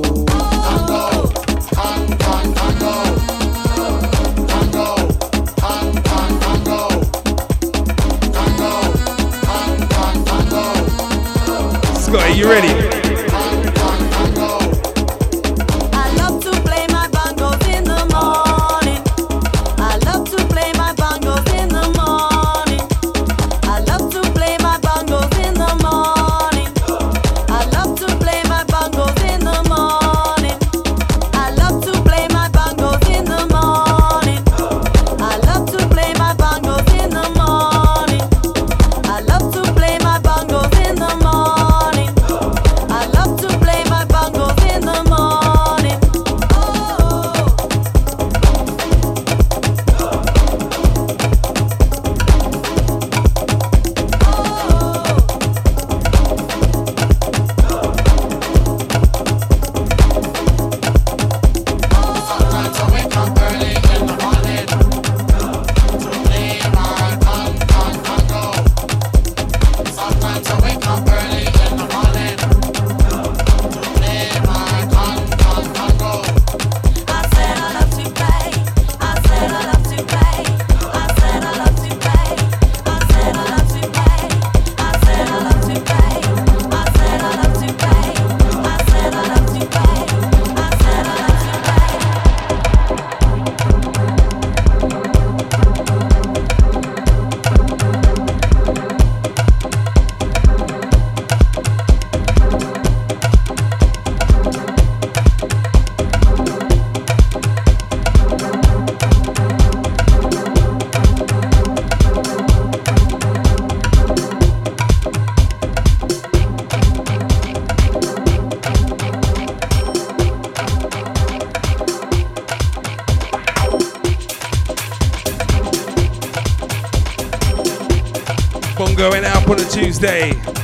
[128.96, 130.63] Went out on a Tuesday.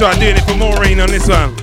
[0.00, 1.57] Right, doing it for Maureen on this one.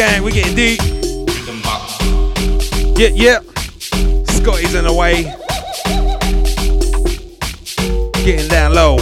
[0.00, 0.80] Gang, we're getting deep.
[2.96, 3.40] Yeah, yeah.
[4.28, 5.24] Scotty's in the way.
[8.24, 8.96] Getting down low.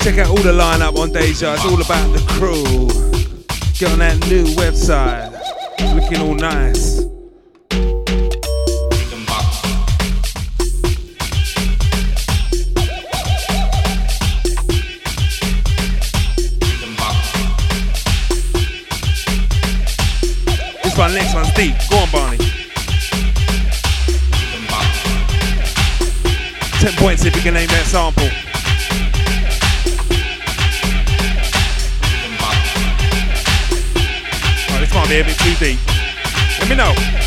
[0.00, 1.54] Check out all the lineup on Deja.
[1.54, 2.88] It's all about the crew.
[3.78, 5.32] Get on that new website.
[5.94, 7.11] Looking all nice.
[21.54, 21.74] deep.
[21.90, 22.38] Go on, Barney.
[26.80, 28.28] Ten points if you can name that sample.
[34.80, 35.78] This might be a bit too deep.
[36.58, 37.21] Let me know.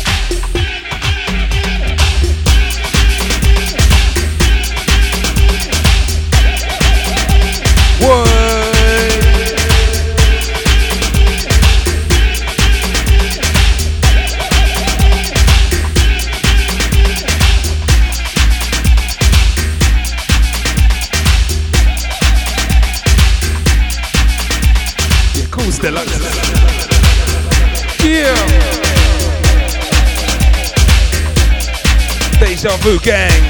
[32.86, 33.42] Vu Gang.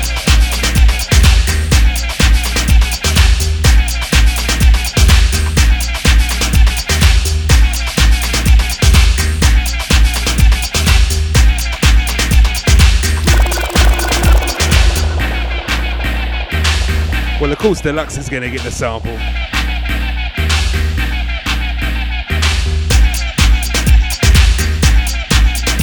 [17.38, 19.18] Well, of course, Deluxe is going to get the sample.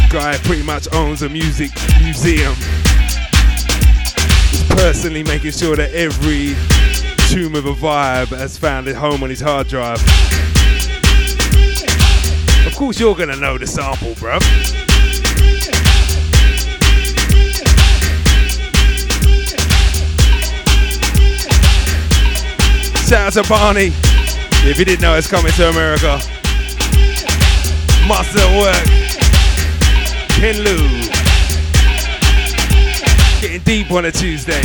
[0.09, 1.69] Guy pretty much owns a music
[2.01, 2.55] museum.
[4.83, 6.55] Personally making sure that every
[7.29, 9.97] tune with a vibe has found a home on his hard drive.
[12.67, 14.43] Of course, you're gonna know the sample, bruv.
[23.07, 23.93] Shout out to Barney.
[24.69, 26.19] If you didn't know, it's coming to America.
[28.05, 28.85] Master work.
[30.37, 31.12] Ken Lou.
[33.65, 34.61] Deep on a Tuesday.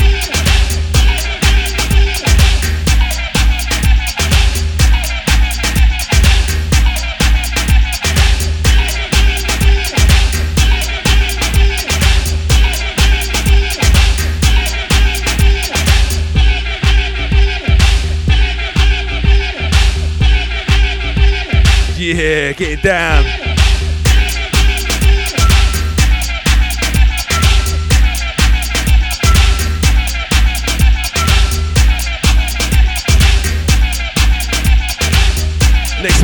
[21.96, 23.47] Yeah, get down.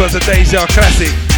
[0.05, 1.34] Next one's a Deja classic.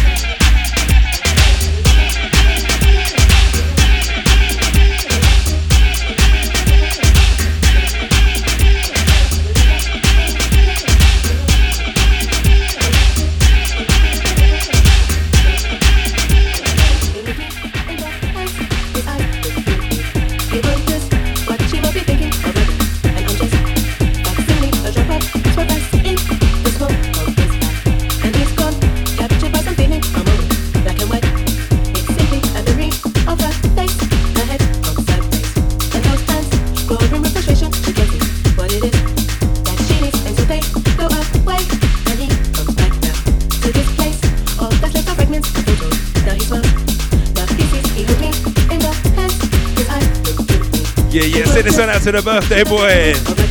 [52.07, 53.46] To the birthday boy.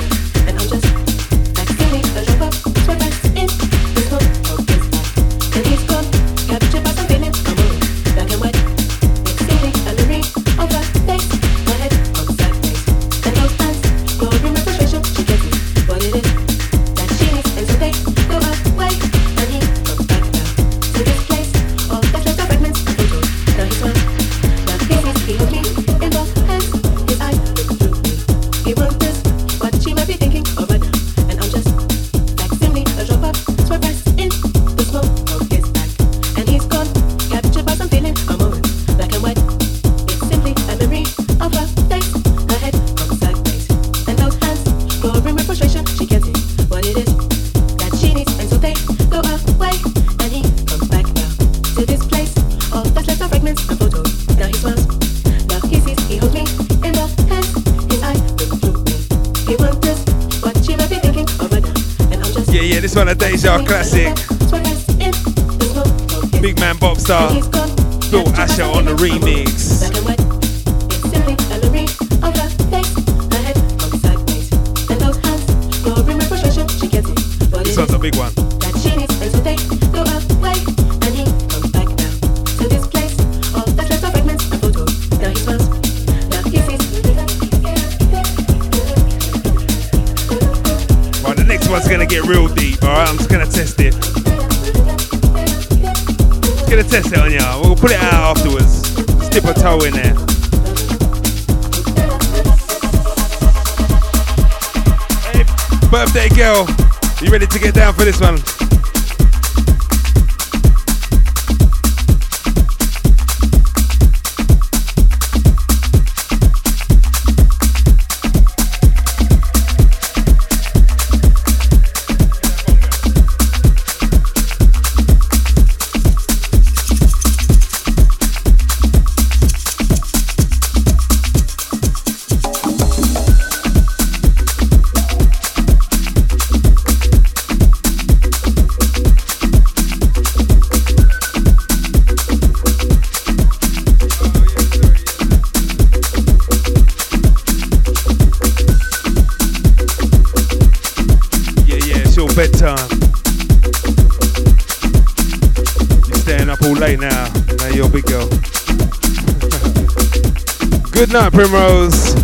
[161.37, 162.15] Primrose.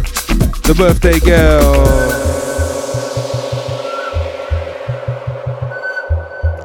[0.63, 1.61] The birthday girl.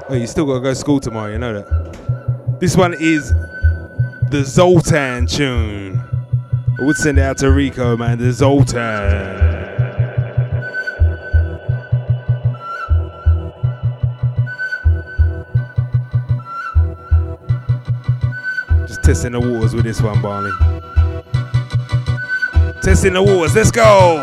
[0.08, 2.60] Oh, you still gotta go to school tomorrow, you know that.
[2.62, 3.34] This one is
[4.30, 6.02] the Zoltan tune.
[6.80, 8.18] I would send it out to Rico, man.
[8.18, 8.78] The Zoltan.
[18.88, 20.97] Just testing the waters with this one, Barney.
[22.98, 23.54] Testing the waters.
[23.54, 24.18] Let's go.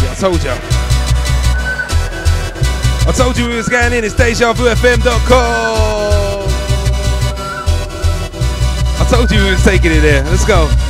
[0.00, 0.50] I told you.
[3.06, 4.02] I told you we was going in.
[4.02, 5.91] It's DejaVuFM.com.
[9.12, 10.24] told you we was taking it there.
[10.24, 10.81] Let's go.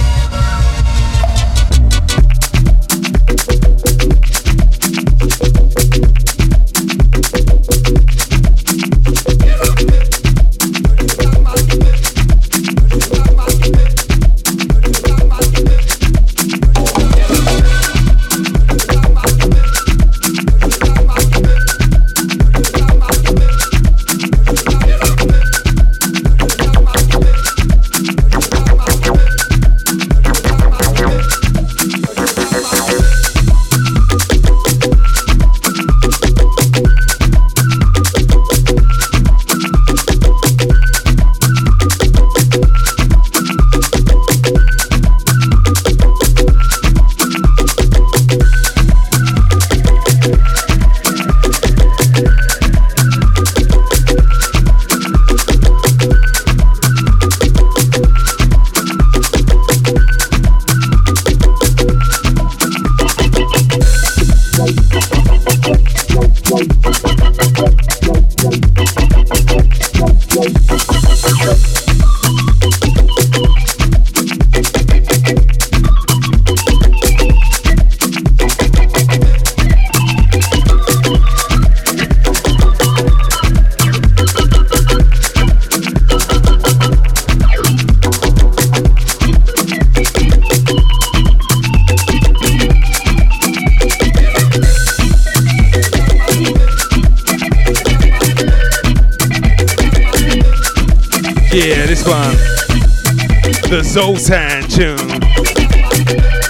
[104.23, 105.21] Zoltan tune.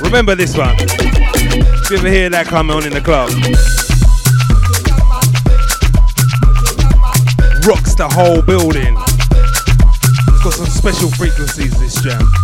[0.03, 0.77] Remember this one.
[0.79, 3.31] If you ever hear that come on in the club.
[7.67, 8.95] Rocks the whole building.
[10.29, 12.42] It's got some special frequencies, this jam.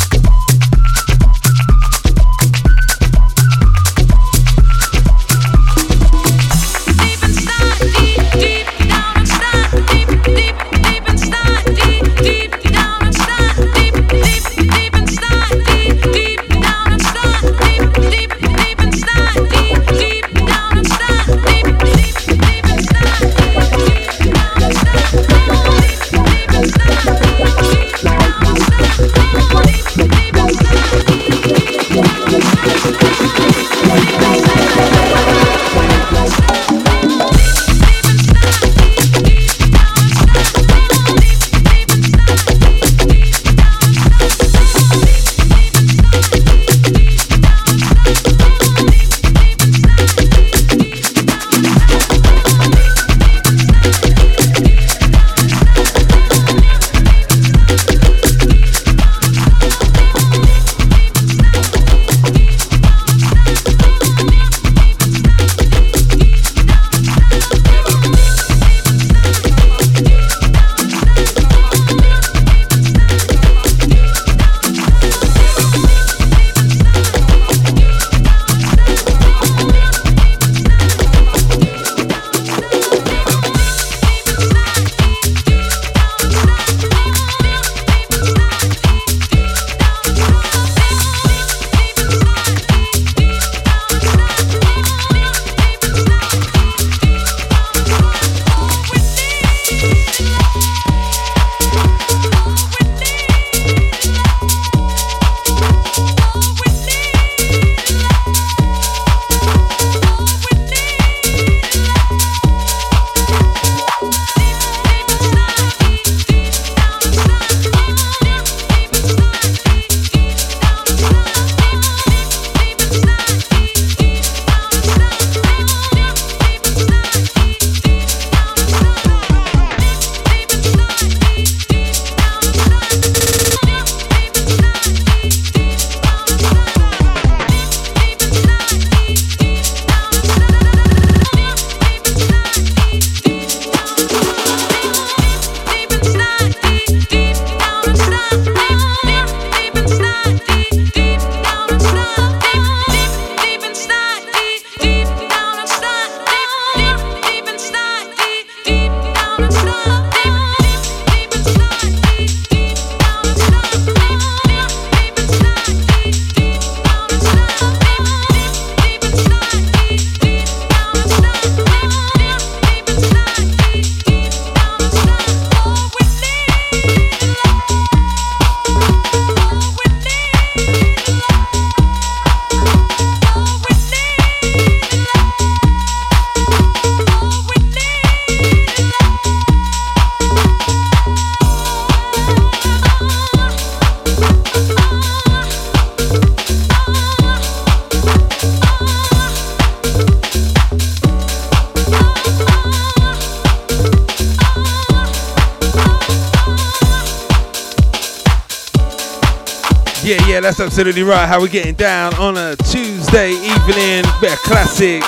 [210.79, 211.27] Absolutely right.
[211.27, 214.05] How we getting down on a Tuesday evening.
[214.21, 215.03] Bit of classic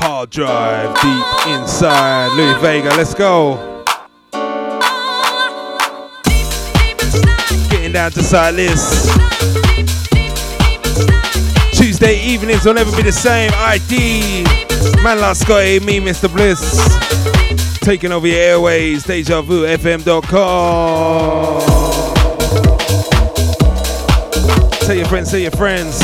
[0.00, 2.36] hard drive deep inside.
[2.36, 3.84] Louie Vega, let's go.
[7.70, 9.06] Getting down to side list.
[11.78, 13.52] Tuesday evenings will never be the same.
[13.54, 14.42] ID.
[15.04, 16.28] Man like Scotty, me, Mr.
[16.28, 16.58] Bliss.
[17.78, 19.04] Taking over your airways.
[19.04, 19.42] Deja
[24.84, 26.00] Tell your friends, tell your friends.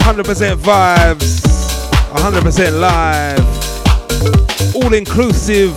[0.00, 1.40] 100% vibes,
[2.14, 5.76] 100% live, all inclusive.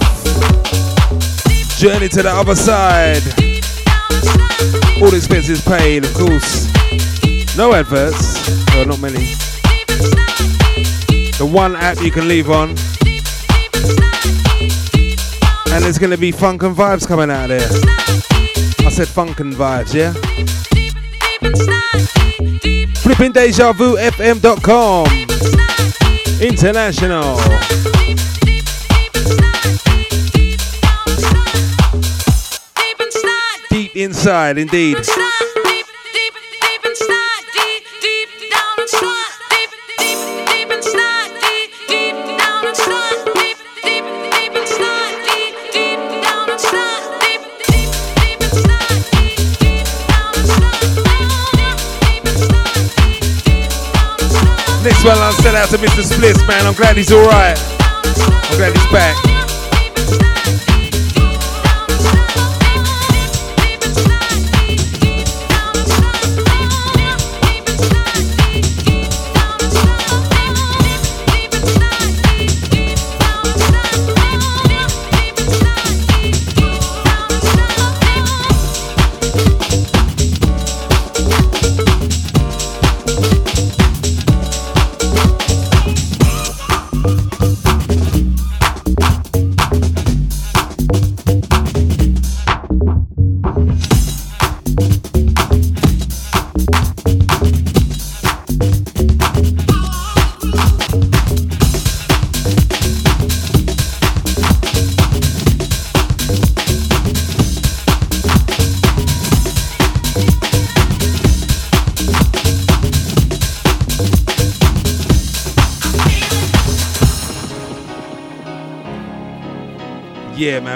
[1.78, 3.22] Journey to the other side.
[5.02, 6.68] All expenses paid, of course.
[7.58, 9.36] No adverts, well, not many.
[11.38, 12.70] The one app you can leave on.
[15.72, 17.99] And there's gonna be funk and vibes coming out of there.
[18.86, 20.14] I said funk and vibes, yeah?
[23.02, 25.08] Flipping Deja Vu FM.com.
[26.42, 27.38] International.
[33.70, 34.98] Deep inside, indeed.
[55.00, 56.04] Next one, I'll send out to Mr.
[56.04, 56.68] Spliss, man.
[56.68, 57.58] I'm glad he's alright.
[57.80, 59.29] I'm glad he's back.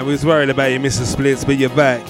[0.04, 1.04] We was worried about you, Mr.
[1.04, 2.06] Splits, but you're back.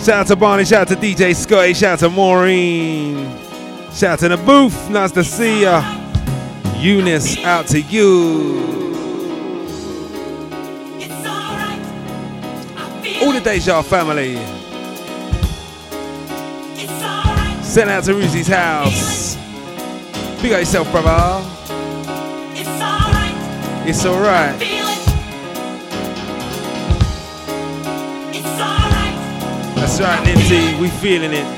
[0.00, 3.30] Shout out to Barney, shout out to DJ Scotty, shout out to Maureen,
[3.92, 5.82] shout out to the booth, nice to see ya.
[6.76, 8.76] Eunice, out to you.
[13.20, 14.36] All the Deja family.
[17.62, 19.36] Send out to Ruzy's house.
[20.40, 21.44] Big up yourself, brother.
[23.84, 24.58] It's alright.
[24.58, 24.67] That's
[30.78, 31.57] We feeling it.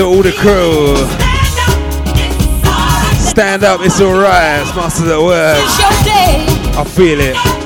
[0.00, 0.96] Into all the crew.
[3.18, 4.64] Stand up, it's alright.
[4.74, 5.58] Masters at work.
[5.58, 6.78] It's.
[6.78, 7.59] I feel it.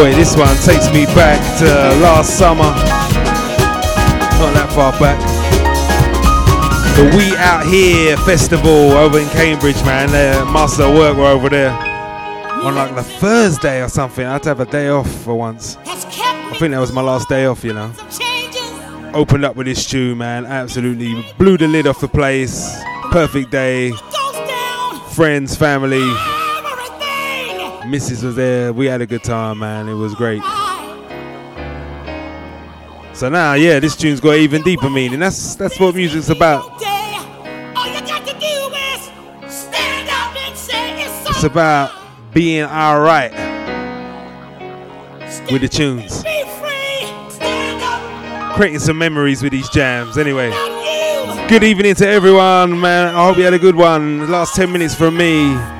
[0.00, 1.66] Boy, this one takes me back to
[2.00, 2.62] last summer.
[4.40, 5.20] Not that far back.
[6.96, 10.08] The We Out Here Festival over in Cambridge, man.
[10.08, 14.24] The Master of Work were over there on like the Thursday or something.
[14.24, 15.76] I had to have a day off for once.
[15.84, 17.92] I think that was my last day off, you know.
[19.12, 20.46] Opened up with this tune, man.
[20.46, 22.74] Absolutely blew the lid off the place.
[23.10, 23.92] Perfect day.
[25.10, 26.10] Friends, family.
[27.90, 28.22] Mrs.
[28.22, 28.72] was there.
[28.72, 29.88] We had a good time, man.
[29.88, 30.42] It was great.
[33.12, 35.18] So now, yeah, this tune's got even deeper meaning.
[35.18, 36.80] That's that's what music's about.
[41.26, 41.90] It's about
[42.32, 43.32] being alright
[45.50, 46.22] with the tunes.
[48.54, 50.16] Creating some memories with these jams.
[50.16, 50.50] Anyway,
[51.48, 53.14] good evening to everyone, man.
[53.14, 54.30] I hope you had a good one.
[54.30, 55.79] Last 10 minutes from me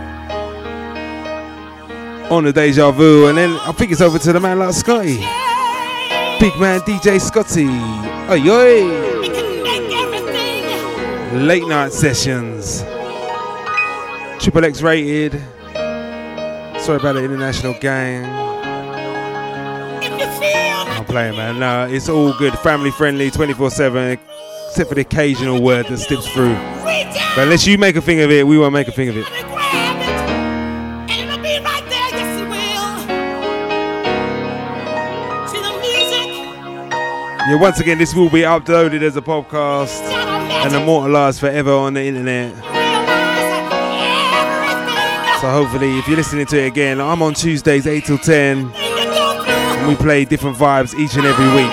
[2.30, 5.16] on the Deja Vu, and then I think it's over to the man like Scotty.
[6.38, 7.66] Big man DJ Scotty.
[8.30, 9.10] Oi, oi.
[11.44, 12.82] Late night sessions.
[14.42, 15.32] Triple X rated.
[16.80, 18.24] Sorry about the international gang.
[20.88, 21.58] I'm playing, man.
[21.58, 22.56] No, it's all good.
[22.60, 24.18] Family friendly, 24 7,
[24.68, 26.54] except for the occasional word that slips through.
[26.54, 29.49] But unless you make a thing of it, we won't make a thing of it.
[37.50, 42.04] Yeah, once again, this will be uploaded as a podcast and immortalized forever on the
[42.04, 42.54] internet.
[45.40, 48.70] So hopefully, if you're listening to it again, I'm on Tuesdays 8 till 10.
[48.72, 51.72] And we play different vibes each and every week.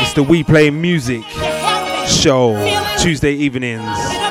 [0.00, 1.24] It's the We Play Music
[2.06, 2.54] show,
[2.96, 4.21] Tuesday evenings.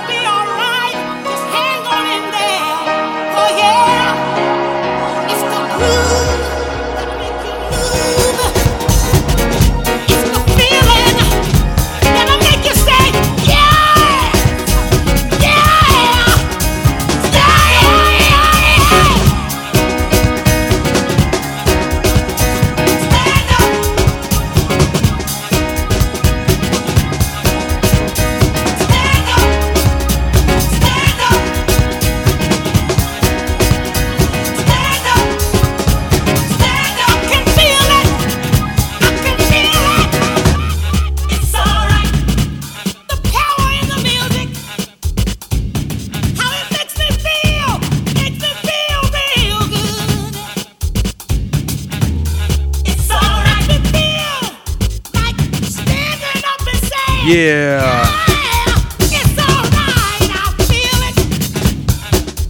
[57.31, 58.03] Yeah.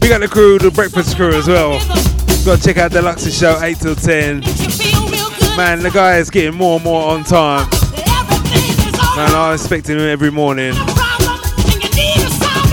[0.01, 1.77] We got the crew, the breakfast crew as well.
[2.43, 4.39] Got to check out Deluxe's show 8 till 10.
[5.55, 7.69] Man, the guy is getting more and more on time.
[9.15, 10.73] Man, I'm expecting him every morning.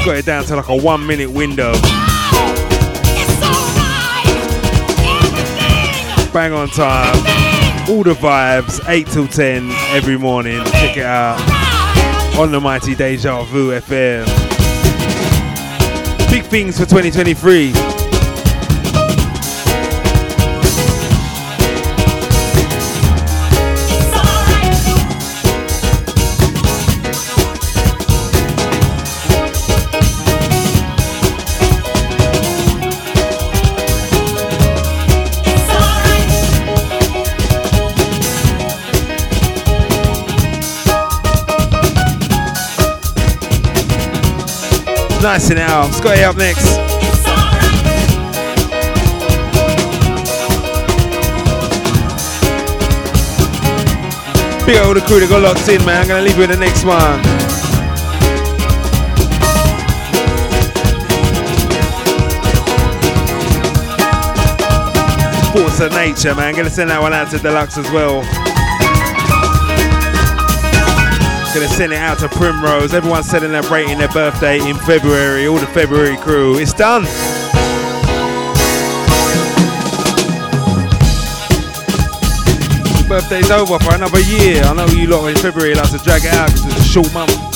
[0.06, 1.72] Got it down to like a one minute window.
[6.32, 7.16] Bang on time.
[7.90, 10.64] All the vibes, 8 till 10 every morning.
[10.64, 11.57] Check it out
[12.39, 14.24] on the mighty Deja Vu FM.
[16.31, 17.98] Big things for 2023.
[45.20, 45.93] Nice and out.
[45.93, 46.65] Scotty up next.
[54.65, 56.03] Big all the crew that got locked in, man.
[56.03, 57.23] I'm gonna leave you with the next one.
[65.53, 66.55] Force of nature, man.
[66.55, 68.48] Gonna send that one out to Deluxe as well.
[71.59, 72.94] Gonna send it out to Primrose.
[72.94, 75.48] Everyone's celebrating their birthday in February.
[75.48, 76.56] All the February crew.
[76.56, 77.02] It's done.
[83.09, 84.62] Birthday's over for another year.
[84.62, 87.12] I know you lot in February like to drag it out because it's a short
[87.12, 87.48] month.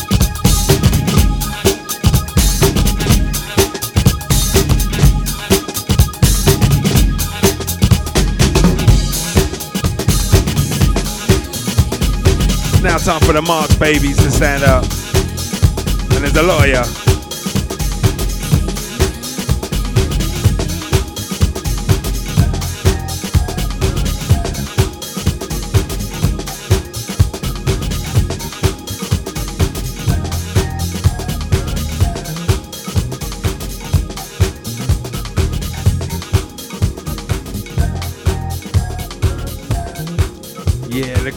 [13.04, 14.84] That's time for the Marks babies to stand up.
[14.84, 16.84] And there's a lot of ya.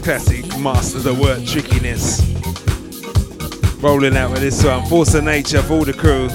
[0.03, 0.34] classic
[0.65, 2.19] masters of work trickiness.
[3.83, 6.27] Rolling out with this one, Force of Nature for all the crew.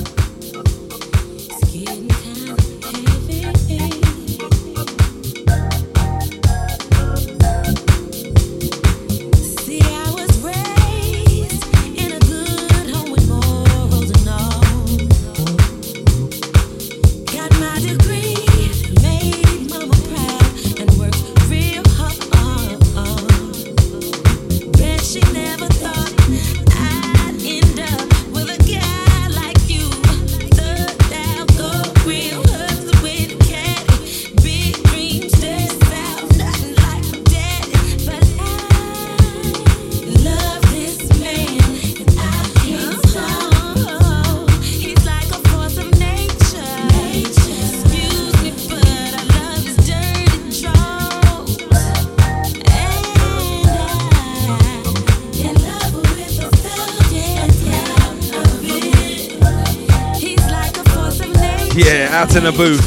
[62.20, 62.84] Out in the booth.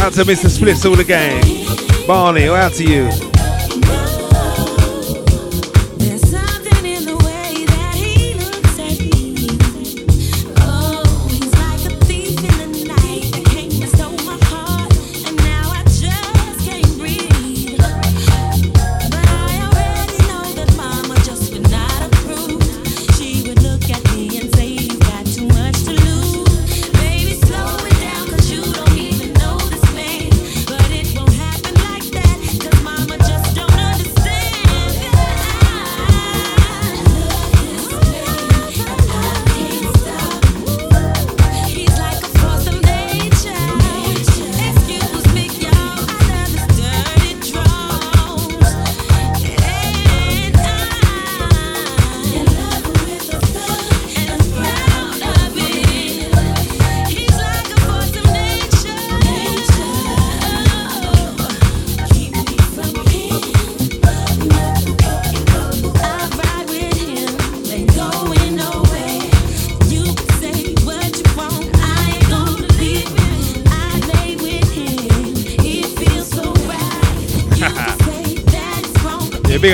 [0.00, 0.48] Out to Mr.
[0.50, 1.40] Spliffs, all the gang.
[2.04, 3.35] Barney, out to you.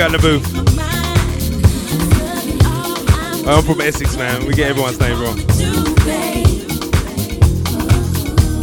[0.03, 0.47] Wrong, but Yeah, big on the booth.
[3.47, 4.45] I'm from Essex, man.
[4.45, 5.39] We get everyone's name wrong.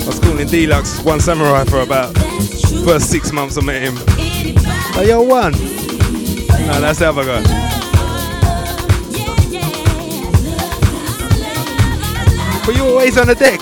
[0.00, 2.16] I was calling Deluxe One Samurai for about
[2.84, 3.94] first six months I met him.
[4.96, 5.52] Oh, yo, one.
[5.52, 7.42] No, that's the other guy.
[12.64, 13.60] But you always on the decks.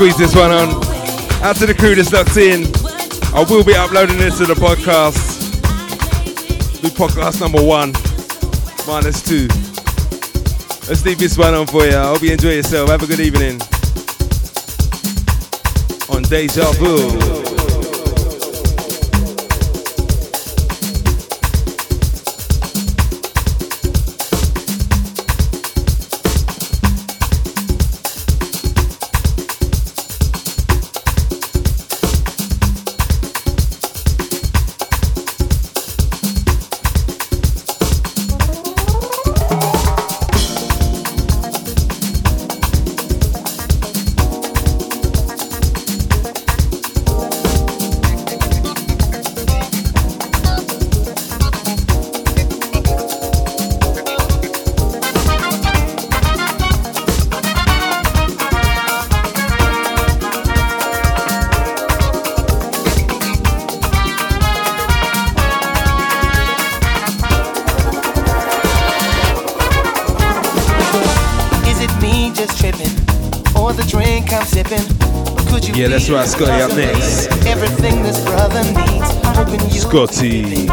[0.00, 0.70] Squeeze this one on.
[1.42, 2.64] Out to the crew that's locked in.
[3.36, 5.60] I will be uploading this to the podcast.
[6.80, 7.92] Be podcast number one,
[8.86, 9.46] minus two.
[10.88, 11.94] Let's leave this one on for you.
[11.94, 12.88] I hope you enjoy yourself.
[12.88, 13.60] Have a good evening.
[16.08, 17.29] On Deja Vu.
[76.10, 77.28] That's right, Scotty up next.
[77.46, 79.10] Everything this brother needs.
[79.36, 80.68] Hoping you Scotty.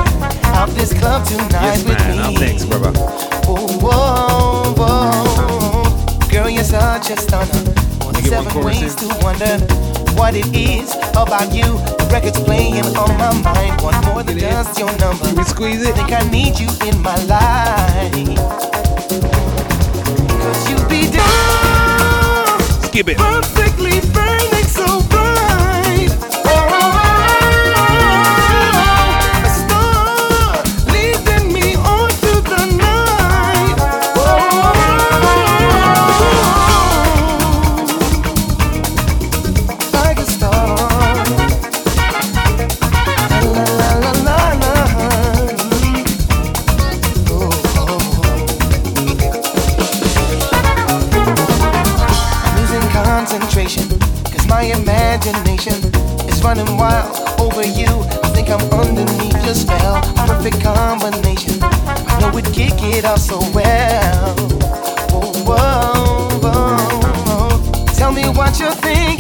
[0.56, 2.20] out this club tonight Yes, with man.
[2.20, 2.92] Up next, brother.
[3.46, 6.28] Oh, whoa, whoa.
[6.30, 7.54] Girl, you're such a stunner.
[8.00, 9.10] More than Get one seven ways in.
[9.10, 9.58] to wonder
[10.18, 11.64] what it is about you.
[11.64, 13.82] The record's playing on my mind.
[13.82, 15.34] One more than just your number.
[15.36, 15.96] We squeeze it.
[15.96, 18.38] Think I need you in my life.
[20.42, 22.60] Cause you be down.
[22.90, 23.18] Skip it.
[23.18, 24.02] Perfectly